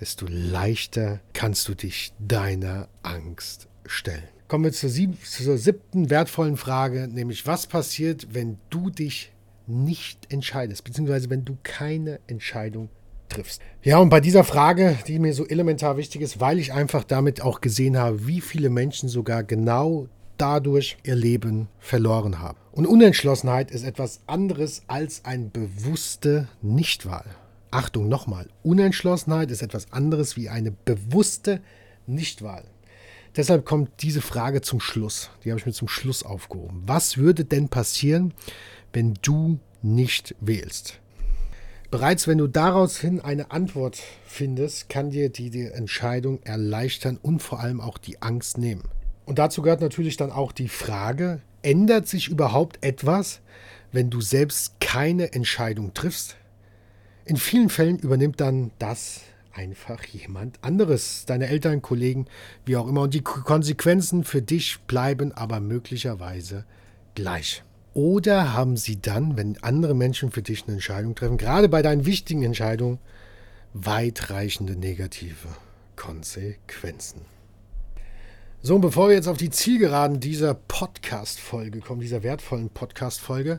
desto 0.01 0.27
leichter 0.29 1.21
kannst 1.33 1.69
du 1.69 1.75
dich 1.75 2.13
deiner 2.19 2.89
Angst 3.03 3.69
stellen. 3.87 4.29
Kommen 4.49 4.65
wir 4.65 4.73
zur, 4.73 4.89
sieb 4.91 5.25
zur 5.25 5.59
siebten 5.59 6.11
wertvollen 6.11 6.57
Frage, 6.57 7.09
nämlich 7.09 7.47
was 7.47 7.67
passiert, 7.67 8.29
wenn 8.33 8.59
du 8.71 8.91
dich 8.91 9.33
nicht 9.67 10.33
entscheidest, 10.33 10.85
beziehungsweise 10.85 11.29
wenn 11.29 11.45
du 11.45 11.59
keine 11.63 12.21
Entscheidung 12.27 12.89
triffst. 13.29 13.63
Ja, 13.83 13.99
und 13.99 14.09
bei 14.09 14.21
dieser 14.21 14.45
Frage, 14.45 14.99
die 15.07 15.19
mir 15.19 15.35
so 15.35 15.47
elementar 15.47 15.97
wichtig 15.97 16.23
ist, 16.23 16.41
weil 16.41 16.59
ich 16.59 16.73
einfach 16.73 17.05
damit 17.05 17.43
auch 17.43 17.61
gesehen 17.61 17.97
habe, 17.97 18.27
wie 18.27 18.41
viele 18.41 18.71
Menschen 18.71 19.09
sogar 19.09 19.45
genau 19.45 20.09
dadurch 20.37 20.97
ihr 21.03 21.17
Leben 21.17 21.69
verloren 21.79 22.39
haben. 22.39 22.59
Und 22.73 22.87
Unentschlossenheit 22.87 23.71
ist 23.71 23.85
etwas 23.85 24.21
anderes 24.27 24.83
als 24.87 25.25
eine 25.25 25.47
bewusste 25.47 26.49
Nichtwahl. 26.63 27.25
Achtung 27.71 28.09
nochmal, 28.09 28.49
Unentschlossenheit 28.63 29.51
ist 29.51 29.63
etwas 29.63 29.93
anderes 29.93 30.37
wie 30.37 30.49
eine 30.49 30.71
bewusste 30.71 31.61
Nichtwahl. 32.07 32.65
Deshalb 33.37 33.67
kommt 33.67 33.91
diese 34.01 34.23
Frage 34.23 34.63
zum 34.63 34.81
Schluss. 34.81 35.31
Die 35.45 35.51
habe 35.51 35.61
ich 35.61 35.67
mir 35.67 35.73
zum 35.73 35.89
Schluss 35.89 36.23
aufgehoben. 36.23 36.83
Was 36.87 37.19
würde 37.19 37.45
denn 37.45 37.69
passieren, 37.69 38.33
wenn 38.93 39.15
du 39.23 39.59
nicht 39.83 40.35
wählst? 40.41 40.99
Bereits 41.91 42.29
wenn 42.29 42.37
du 42.37 42.49
daraus 42.49 42.99
hin 42.99 43.21
eine 43.21 43.51
Antwort 43.51 43.99
findest, 44.27 44.91
kann 44.91 45.09
dir 45.09 45.31
die, 45.31 45.49
die 45.49 45.67
Entscheidung 45.67 46.43
erleichtern 46.43 47.19
und 47.23 47.41
vor 47.41 47.61
allem 47.61 47.81
auch 47.81 47.97
die 47.97 48.21
Angst 48.21 48.59
nehmen. 48.59 48.83
Und 49.25 49.39
dazu 49.39 49.63
gehört 49.63 49.81
natürlich 49.81 50.19
dann 50.19 50.31
auch 50.31 50.53
die 50.53 50.69
Frage, 50.69 51.41
ändert 51.63 52.07
sich 52.07 52.29
überhaupt 52.29 52.85
etwas, 52.85 53.41
wenn 53.91 54.11
du 54.11 54.21
selbst 54.21 54.81
keine 54.81 55.33
Entscheidung 55.33 55.95
triffst? 55.95 56.37
In 57.25 57.39
vielen 57.39 57.71
Fällen 57.71 57.99
übernimmt 57.99 58.41
dann 58.41 58.71
das 58.79 59.23
einfach 59.55 60.05
jemand 60.05 60.63
anderes, 60.63 61.25
deine 61.27 61.49
Eltern, 61.49 61.81
Kollegen, 61.81 62.27
wie 62.67 62.77
auch 62.77 62.87
immer. 62.87 63.03
Und 63.03 63.15
die 63.15 63.23
Konsequenzen 63.23 64.25
für 64.25 64.43
dich 64.43 64.79
bleiben 64.87 65.33
aber 65.33 65.61
möglicherweise 65.61 66.65
gleich. 67.15 67.63
Oder 67.99 68.53
haben 68.53 68.77
sie 68.77 69.03
dann, 69.03 69.37
wenn 69.37 69.61
andere 69.61 69.93
Menschen 69.93 70.31
für 70.31 70.41
dich 70.41 70.63
eine 70.63 70.75
Entscheidung 70.75 71.17
treffen, 71.17 71.37
gerade 71.37 71.69
bei 71.69 71.83
deinen 71.83 72.07
wichtigen 72.07 72.45
Entscheidungen, 72.45 73.01
weitreichende 73.75 74.77
negative 74.77 75.49
Konsequenzen? 75.97 77.23
So, 78.63 78.77
und 78.77 78.83
bevor 78.83 79.09
wir 79.09 79.17
jetzt 79.17 79.27
auf 79.27 79.37
die 79.37 79.51
Zielgeraden 79.51 80.21
dieser 80.21 80.55
Podcast-Folge 80.55 81.81
kommen, 81.81 82.01
dieser 82.01 82.23
wertvollen 82.23 82.71
Podcast-Folge, 82.71 83.59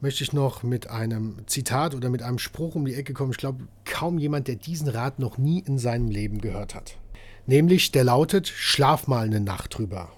möchte 0.00 0.24
ich 0.24 0.32
noch 0.32 0.62
mit 0.62 0.88
einem 0.88 1.36
Zitat 1.44 1.94
oder 1.94 2.08
mit 2.08 2.22
einem 2.22 2.38
Spruch 2.38 2.74
um 2.74 2.86
die 2.86 2.94
Ecke 2.94 3.12
kommen. 3.12 3.32
Ich 3.32 3.36
glaube, 3.36 3.68
kaum 3.84 4.18
jemand, 4.18 4.48
der 4.48 4.56
diesen 4.56 4.88
Rat 4.88 5.18
noch 5.18 5.36
nie 5.36 5.58
in 5.58 5.78
seinem 5.78 6.10
Leben 6.10 6.40
gehört 6.40 6.74
hat. 6.74 6.96
Nämlich, 7.44 7.92
der 7.92 8.04
lautet, 8.04 8.48
schlaf 8.48 9.08
mal 9.08 9.26
eine 9.26 9.40
Nacht 9.40 9.76
drüber. 9.76 10.10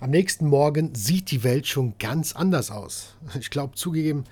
Am 0.00 0.10
nächsten 0.10 0.46
Morgen 0.46 0.94
sieht 0.94 1.32
die 1.32 1.42
Welt 1.42 1.66
schon 1.66 1.94
ganz 1.98 2.36
anders 2.36 2.70
aus. 2.70 3.16
Ich 3.40 3.50
glaube, 3.50 3.74
zugegeben, 3.74 4.24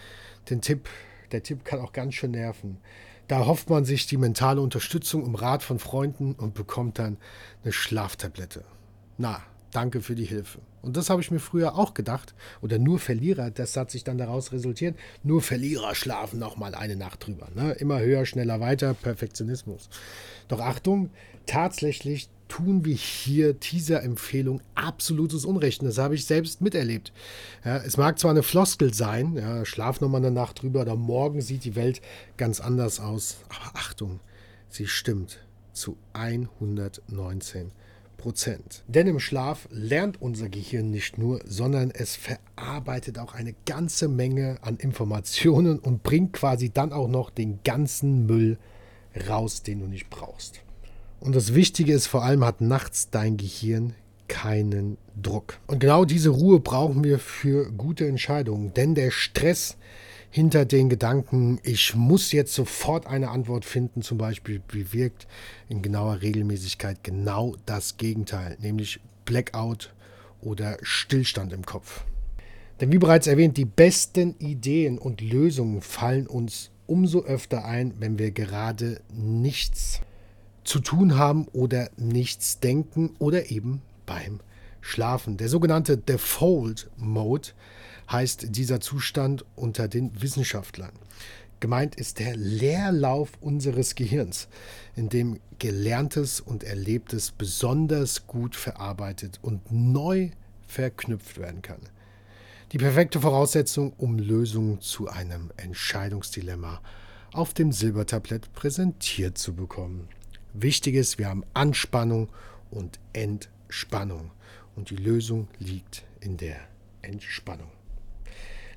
den 0.48 0.61
Tipp, 0.61 0.88
der 1.33 1.42
Tipp 1.42 1.64
kann 1.64 1.81
auch 1.81 1.92
ganz 1.92 2.14
schön 2.14 2.31
nerven. 2.31 2.79
Da 3.26 3.46
hofft 3.46 3.68
man 3.68 3.85
sich 3.85 4.07
die 4.07 4.16
mentale 4.16 4.61
Unterstützung 4.61 5.24
um 5.24 5.35
Rat 5.35 5.64
von 5.64 5.81
Freunden 5.81 6.35
und 6.35 6.55
bekommt 6.55 7.00
dann 7.00 7.16
eine 7.64 7.72
Schlaftablette. 7.72 8.62
Na, 9.18 9.42
danke 9.72 10.02
für 10.02 10.14
die 10.14 10.24
Hilfe. 10.24 10.61
Und 10.83 10.96
das 10.96 11.11
habe 11.11 11.20
ich 11.20 11.33
mir 11.33 11.40
früher 11.40 11.74
auch 11.74 11.94
gedacht. 11.94 12.37
Oder 12.62 12.79
nur 12.79 13.00
Verlierer, 13.00 13.50
das 13.50 13.76
hat 13.76 13.90
sich 13.90 14.05
dann 14.05 14.18
daraus 14.18 14.52
resultiert. 14.52 14.96
Nur 15.24 15.42
Verlierer 15.42 15.96
schlafen 15.96 16.38
noch 16.38 16.57
mal 16.57 16.76
eine 16.76 16.94
Nacht 16.94 17.26
drüber. 17.26 17.48
Ne? 17.57 17.72
Immer 17.72 17.98
höher, 17.98 18.24
schneller, 18.24 18.61
weiter, 18.61 18.94
Perfektionismus. 18.94 19.88
Doch 20.46 20.61
Achtung, 20.61 21.11
tatsächlich 21.44 22.29
tun 22.48 22.85
wir 22.85 22.94
hier 22.94 23.54
dieser 23.54 24.02
Empfehlung 24.02 24.61
absolutes 24.74 25.44
Unrecht. 25.44 25.82
Das 25.82 25.98
habe 25.98 26.14
ich 26.14 26.26
selbst 26.26 26.61
miterlebt. 26.61 27.12
Ja, 27.64 27.78
es 27.78 27.96
mag 27.96 28.18
zwar 28.18 28.30
eine 28.30 28.42
Floskel 28.42 28.94
sein, 28.94 29.37
ja, 29.37 29.64
schlaf 29.64 30.00
nochmal 30.00 30.24
eine 30.24 30.30
Nacht 30.30 30.62
drüber 30.62 30.82
oder 30.82 30.96
morgen 30.96 31.40
sieht 31.40 31.64
die 31.64 31.76
Welt 31.76 32.00
ganz 32.37 32.61
anders 32.61 33.00
aus. 33.00 33.38
Aber 33.48 33.78
Achtung, 33.78 34.20
sie 34.68 34.87
stimmt 34.87 35.40
zu 35.72 35.96
119 36.14 37.72
Prozent. 38.16 38.82
Denn 38.88 39.06
im 39.06 39.20
Schlaf 39.20 39.68
lernt 39.70 40.20
unser 40.22 40.48
Gehirn 40.48 40.90
nicht 40.90 41.18
nur, 41.18 41.40
sondern 41.44 41.90
es 41.90 42.16
verarbeitet 42.16 43.18
auch 43.18 43.35
eine 43.35 43.54
ganze 43.66 44.09
Menge 44.09 44.59
an 44.62 44.76
Informationen 44.78 45.78
und 45.78 46.02
bringt 46.02 46.32
quasi 46.32 46.70
dann 46.70 46.92
auch 46.92 47.09
noch 47.09 47.30
den 47.30 47.61
ganzen 47.62 48.26
Müll 48.26 48.59
raus, 49.28 49.62
den 49.62 49.80
du 49.80 49.87
nicht 49.87 50.11
brauchst. 50.11 50.62
Und 51.20 51.35
das 51.35 51.55
Wichtige 51.55 51.92
ist 51.92 52.07
vor 52.07 52.24
allem, 52.24 52.44
hat 52.44 52.61
nachts 52.61 53.11
dein 53.11 53.37
Gehirn 53.37 53.94
keinen 54.29 54.98
Druck. 55.20 55.59
Und 55.66 55.81
genau 55.81 56.05
diese 56.05 56.31
Ruhe 56.31 56.61
brauchen 56.61 57.05
wir 57.05 57.18
für 57.18 57.70
gute 57.70 58.07
Entscheidungen, 58.07 58.74
denn 58.74 58.94
der 58.94 59.11
Stress 59.11 59.76
hinter 60.31 60.64
den 60.64 60.88
Gedanken, 60.88 61.61
ich 61.62 61.94
muss 61.94 62.33
jetzt 62.33 62.52
sofort 62.52 63.07
eine 63.07 63.31
Antwort 63.31 63.64
finden, 63.64 64.02
zum 64.02 64.18
Beispiel, 64.18 64.61
bewirkt 64.66 65.26
in 65.68 65.81
genauer 65.83 66.20
Regelmäßigkeit 66.20 67.02
genau 67.02 67.57
das 67.64 67.96
Gegenteil, 67.96 68.57
nämlich 68.61 69.00
Blackout 69.24 69.94
oder 70.42 70.76
Stillstand 70.83 71.52
im 71.52 71.64
Kopf. 71.64 72.05
Denn 72.81 72.92
wie 72.92 72.98
bereits 72.98 73.26
erwähnt, 73.26 73.57
die 73.57 73.64
besten 73.64 74.35
Ideen 74.38 74.98
und 74.98 75.22
Lösungen 75.22 75.81
fallen 75.81 76.26
uns 76.26 76.70
umso 76.87 77.22
öfter 77.22 77.64
ein, 77.64 77.94
wenn 77.98 78.18
wir 78.18 78.31
gerade 78.31 79.00
nichts 79.14 80.00
zu 80.66 80.81
tun 80.81 81.16
haben 81.16 81.46
oder 81.48 81.90
nichts 81.96 82.61
denken 82.61 83.14
oder 83.18 83.50
eben 83.50 83.83
beim 84.05 84.40
Schlafen. 84.81 85.37
Der 85.37 85.48
sogenannte 85.48 85.96
Default 85.96 86.90
Mode 86.96 87.48
heißt 88.11 88.57
dieser 88.57 88.81
Zustand 88.81 89.44
unter 89.55 89.88
den 89.88 90.20
Wissenschaftlern. 90.20 90.92
Gemeint 91.59 91.94
ist 91.94 92.18
der 92.18 92.37
Leerlauf 92.37 93.33
unseres 93.40 93.94
Gehirns, 93.94 94.48
in 94.94 95.09
dem 95.09 95.40
Gelerntes 95.59 96.40
und 96.40 96.64
Erlebtes 96.64 97.31
besonders 97.31 98.26
gut 98.26 98.55
verarbeitet 98.55 99.38
und 99.42 99.72
neu 99.72 100.31
verknüpft 100.66 101.38
werden 101.38 101.62
kann. 101.62 101.81
Die 102.72 102.79
perfekte 102.79 103.20
Voraussetzung, 103.20 103.92
um 103.96 104.18
Lösungen 104.18 104.81
zu 104.81 105.09
einem 105.09 105.50
Entscheidungsdilemma 105.57 106.81
auf 107.33 107.55
dem 107.55 107.72
Silbertablett 107.72 108.52
präsentiert 108.52 109.38
zu 109.38 109.55
bekommen. 109.55 110.09
Wichtig 110.62 110.95
ist, 110.95 111.19
wir 111.19 111.29
haben 111.29 111.45
Anspannung 111.53 112.29
und 112.71 112.99
Entspannung. 113.12 114.31
Und 114.75 114.90
die 114.90 114.97
Lösung 114.97 115.49
liegt 115.59 116.05
in 116.21 116.37
der 116.37 116.57
Entspannung. 117.03 117.71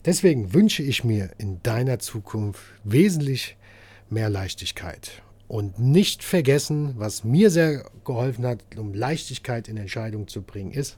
Deswegen 0.05 0.53
wünsche 0.53 0.83
ich 0.83 1.03
mir 1.03 1.31
in 1.37 1.61
deiner 1.63 1.99
Zukunft 1.99 2.61
wesentlich 2.83 3.57
mehr 4.09 4.29
Leichtigkeit. 4.29 5.21
Und 5.47 5.79
nicht 5.79 6.23
vergessen, 6.23 6.93
was 6.97 7.23
mir 7.23 7.49
sehr 7.49 7.89
geholfen 8.05 8.45
hat, 8.45 8.63
um 8.77 8.93
Leichtigkeit 8.93 9.67
in 9.67 9.77
Entscheidungen 9.77 10.27
zu 10.27 10.41
bringen, 10.41 10.71
ist, 10.71 10.97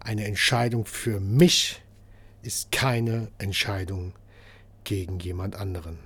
eine 0.00 0.24
Entscheidung 0.24 0.84
für 0.84 1.20
mich 1.20 1.80
ist 2.42 2.72
keine 2.72 3.28
Entscheidung 3.38 4.14
gegen 4.84 5.20
jemand 5.20 5.54
anderen. 5.54 5.98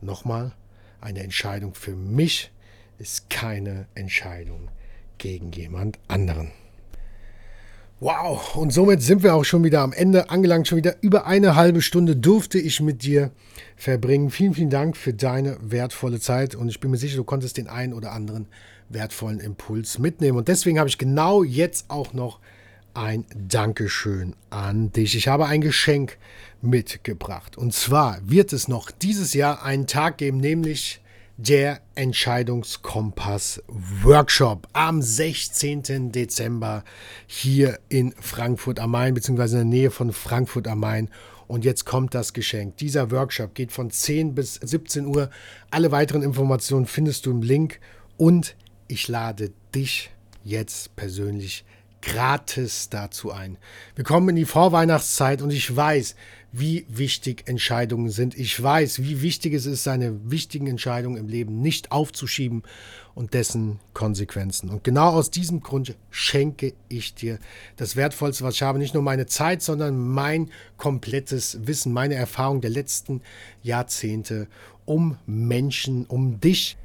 Nochmal, 0.00 0.54
eine 1.00 1.22
Entscheidung 1.22 1.74
für 1.74 1.96
mich 1.96 2.52
ist 2.98 3.30
keine 3.30 3.86
Entscheidung 3.94 4.68
gegen 5.18 5.52
jemand 5.52 5.98
anderen. 6.08 6.52
Wow, 7.98 8.56
und 8.56 8.74
somit 8.74 9.00
sind 9.00 9.22
wir 9.22 9.34
auch 9.34 9.44
schon 9.44 9.64
wieder 9.64 9.80
am 9.80 9.94
Ende 9.94 10.28
angelangt. 10.28 10.68
Schon 10.68 10.76
wieder 10.76 10.96
über 11.00 11.26
eine 11.26 11.56
halbe 11.56 11.80
Stunde 11.80 12.14
durfte 12.14 12.58
ich 12.58 12.80
mit 12.80 13.02
dir 13.02 13.30
verbringen. 13.74 14.28
Vielen, 14.28 14.52
vielen 14.52 14.68
Dank 14.68 14.98
für 14.98 15.14
deine 15.14 15.56
wertvolle 15.62 16.20
Zeit 16.20 16.54
und 16.54 16.68
ich 16.68 16.78
bin 16.78 16.90
mir 16.90 16.98
sicher, 16.98 17.16
du 17.16 17.24
konntest 17.24 17.56
den 17.56 17.68
einen 17.68 17.94
oder 17.94 18.12
anderen 18.12 18.48
wertvollen 18.90 19.40
Impuls 19.40 19.98
mitnehmen. 19.98 20.36
Und 20.36 20.48
deswegen 20.48 20.78
habe 20.78 20.90
ich 20.90 20.98
genau 20.98 21.42
jetzt 21.42 21.86
auch 21.88 22.12
noch 22.12 22.38
ein 22.92 23.24
Dankeschön 23.34 24.34
an 24.50 24.92
dich. 24.92 25.16
Ich 25.16 25.28
habe 25.28 25.46
ein 25.46 25.62
Geschenk 25.62 26.18
mitgebracht. 26.60 27.56
Und 27.56 27.72
zwar 27.72 28.18
wird 28.24 28.52
es 28.52 28.68
noch 28.68 28.90
dieses 28.90 29.32
Jahr 29.32 29.64
einen 29.64 29.86
Tag 29.86 30.18
geben, 30.18 30.36
nämlich 30.36 31.00
der 31.36 31.82
Entscheidungskompass 31.94 33.62
Workshop 33.68 34.68
am 34.72 35.02
16. 35.02 36.10
Dezember 36.10 36.82
hier 37.26 37.78
in 37.88 38.14
Frankfurt 38.18 38.80
am 38.80 38.92
Main, 38.92 39.14
beziehungsweise 39.14 39.60
in 39.60 39.70
der 39.70 39.78
Nähe 39.78 39.90
von 39.90 40.12
Frankfurt 40.12 40.66
am 40.66 40.80
Main. 40.80 41.10
Und 41.46 41.64
jetzt 41.64 41.84
kommt 41.84 42.14
das 42.14 42.32
Geschenk. 42.32 42.78
Dieser 42.78 43.10
Workshop 43.10 43.54
geht 43.54 43.70
von 43.70 43.90
10 43.90 44.34
bis 44.34 44.54
17 44.54 45.06
Uhr. 45.06 45.30
Alle 45.70 45.92
weiteren 45.92 46.22
Informationen 46.22 46.86
findest 46.86 47.26
du 47.26 47.30
im 47.30 47.42
Link. 47.42 47.80
Und 48.16 48.56
ich 48.88 49.06
lade 49.06 49.52
dich 49.74 50.10
jetzt 50.42 50.96
persönlich 50.96 51.64
gratis 52.00 52.88
dazu 52.88 53.30
ein. 53.30 53.58
Wir 53.94 54.04
kommen 54.04 54.30
in 54.30 54.36
die 54.36 54.44
Vorweihnachtszeit 54.44 55.42
und 55.42 55.52
ich 55.52 55.74
weiß, 55.74 56.14
wie 56.58 56.86
wichtig 56.88 57.44
Entscheidungen 57.46 58.08
sind. 58.08 58.36
Ich 58.36 58.60
weiß, 58.62 59.02
wie 59.02 59.20
wichtig 59.20 59.52
es 59.52 59.66
ist, 59.66 59.84
seine 59.84 60.30
wichtigen 60.30 60.66
Entscheidungen 60.66 61.16
im 61.18 61.28
Leben 61.28 61.60
nicht 61.60 61.92
aufzuschieben 61.92 62.62
und 63.14 63.34
dessen 63.34 63.78
Konsequenzen. 63.92 64.70
Und 64.70 64.82
genau 64.82 65.10
aus 65.10 65.30
diesem 65.30 65.60
Grund 65.60 65.94
schenke 66.10 66.72
ich 66.88 67.14
dir 67.14 67.38
das 67.76 67.96
Wertvollste, 67.96 68.44
was 68.44 68.54
ich 68.54 68.62
habe. 68.62 68.78
Nicht 68.78 68.94
nur 68.94 69.02
meine 69.02 69.26
Zeit, 69.26 69.62
sondern 69.62 69.98
mein 69.98 70.50
komplettes 70.76 71.58
Wissen, 71.66 71.92
meine 71.92 72.14
Erfahrung 72.14 72.60
der 72.60 72.70
letzten 72.70 73.20
Jahrzehnte, 73.62 74.48
um 74.86 75.18
Menschen, 75.26 76.06
um 76.06 76.40
dich, 76.40 76.78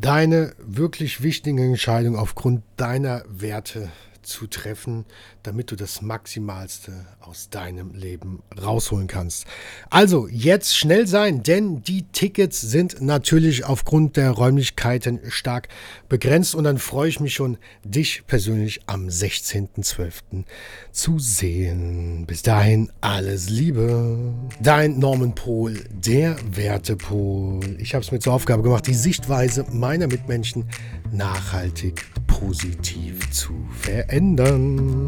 deine 0.00 0.54
wirklich 0.58 1.22
wichtigen 1.22 1.58
Entscheidungen 1.58 2.18
aufgrund 2.18 2.62
deiner 2.76 3.24
Werte 3.28 3.90
zu 4.28 4.46
treffen, 4.46 5.04
damit 5.42 5.70
du 5.70 5.76
das 5.76 6.02
Maximalste 6.02 7.06
aus 7.20 7.50
deinem 7.50 7.94
Leben 7.94 8.42
rausholen 8.60 9.08
kannst. 9.08 9.46
Also 9.90 10.28
jetzt 10.28 10.76
schnell 10.76 11.06
sein, 11.06 11.42
denn 11.42 11.82
die 11.82 12.02
Tickets 12.02 12.60
sind 12.60 13.00
natürlich 13.00 13.64
aufgrund 13.64 14.16
der 14.16 14.30
Räumlichkeiten 14.30 15.20
stark 15.30 15.68
begrenzt 16.08 16.54
und 16.54 16.64
dann 16.64 16.78
freue 16.78 17.08
ich 17.08 17.20
mich 17.20 17.34
schon, 17.34 17.58
dich 17.82 18.24
persönlich 18.26 18.82
am 18.86 19.08
16.12. 19.08 20.44
zu 20.92 21.18
sehen. 21.18 22.26
Bis 22.26 22.42
dahin 22.42 22.90
alles 23.00 23.48
Liebe. 23.48 24.34
Dein 24.60 24.98
Norman 24.98 25.34
Pohl, 25.34 25.84
der 25.90 26.36
Wertepol. 26.54 27.60
Ich 27.78 27.94
habe 27.94 28.04
es 28.04 28.12
mir 28.12 28.18
zur 28.18 28.34
Aufgabe 28.34 28.62
gemacht, 28.62 28.86
die 28.86 28.94
Sichtweise 28.94 29.64
meiner 29.70 30.06
Mitmenschen 30.06 30.68
nachhaltig 31.10 32.04
positiv 32.26 33.30
zu 33.30 33.66
verändern. 33.72 34.17
ändern. 34.18 35.06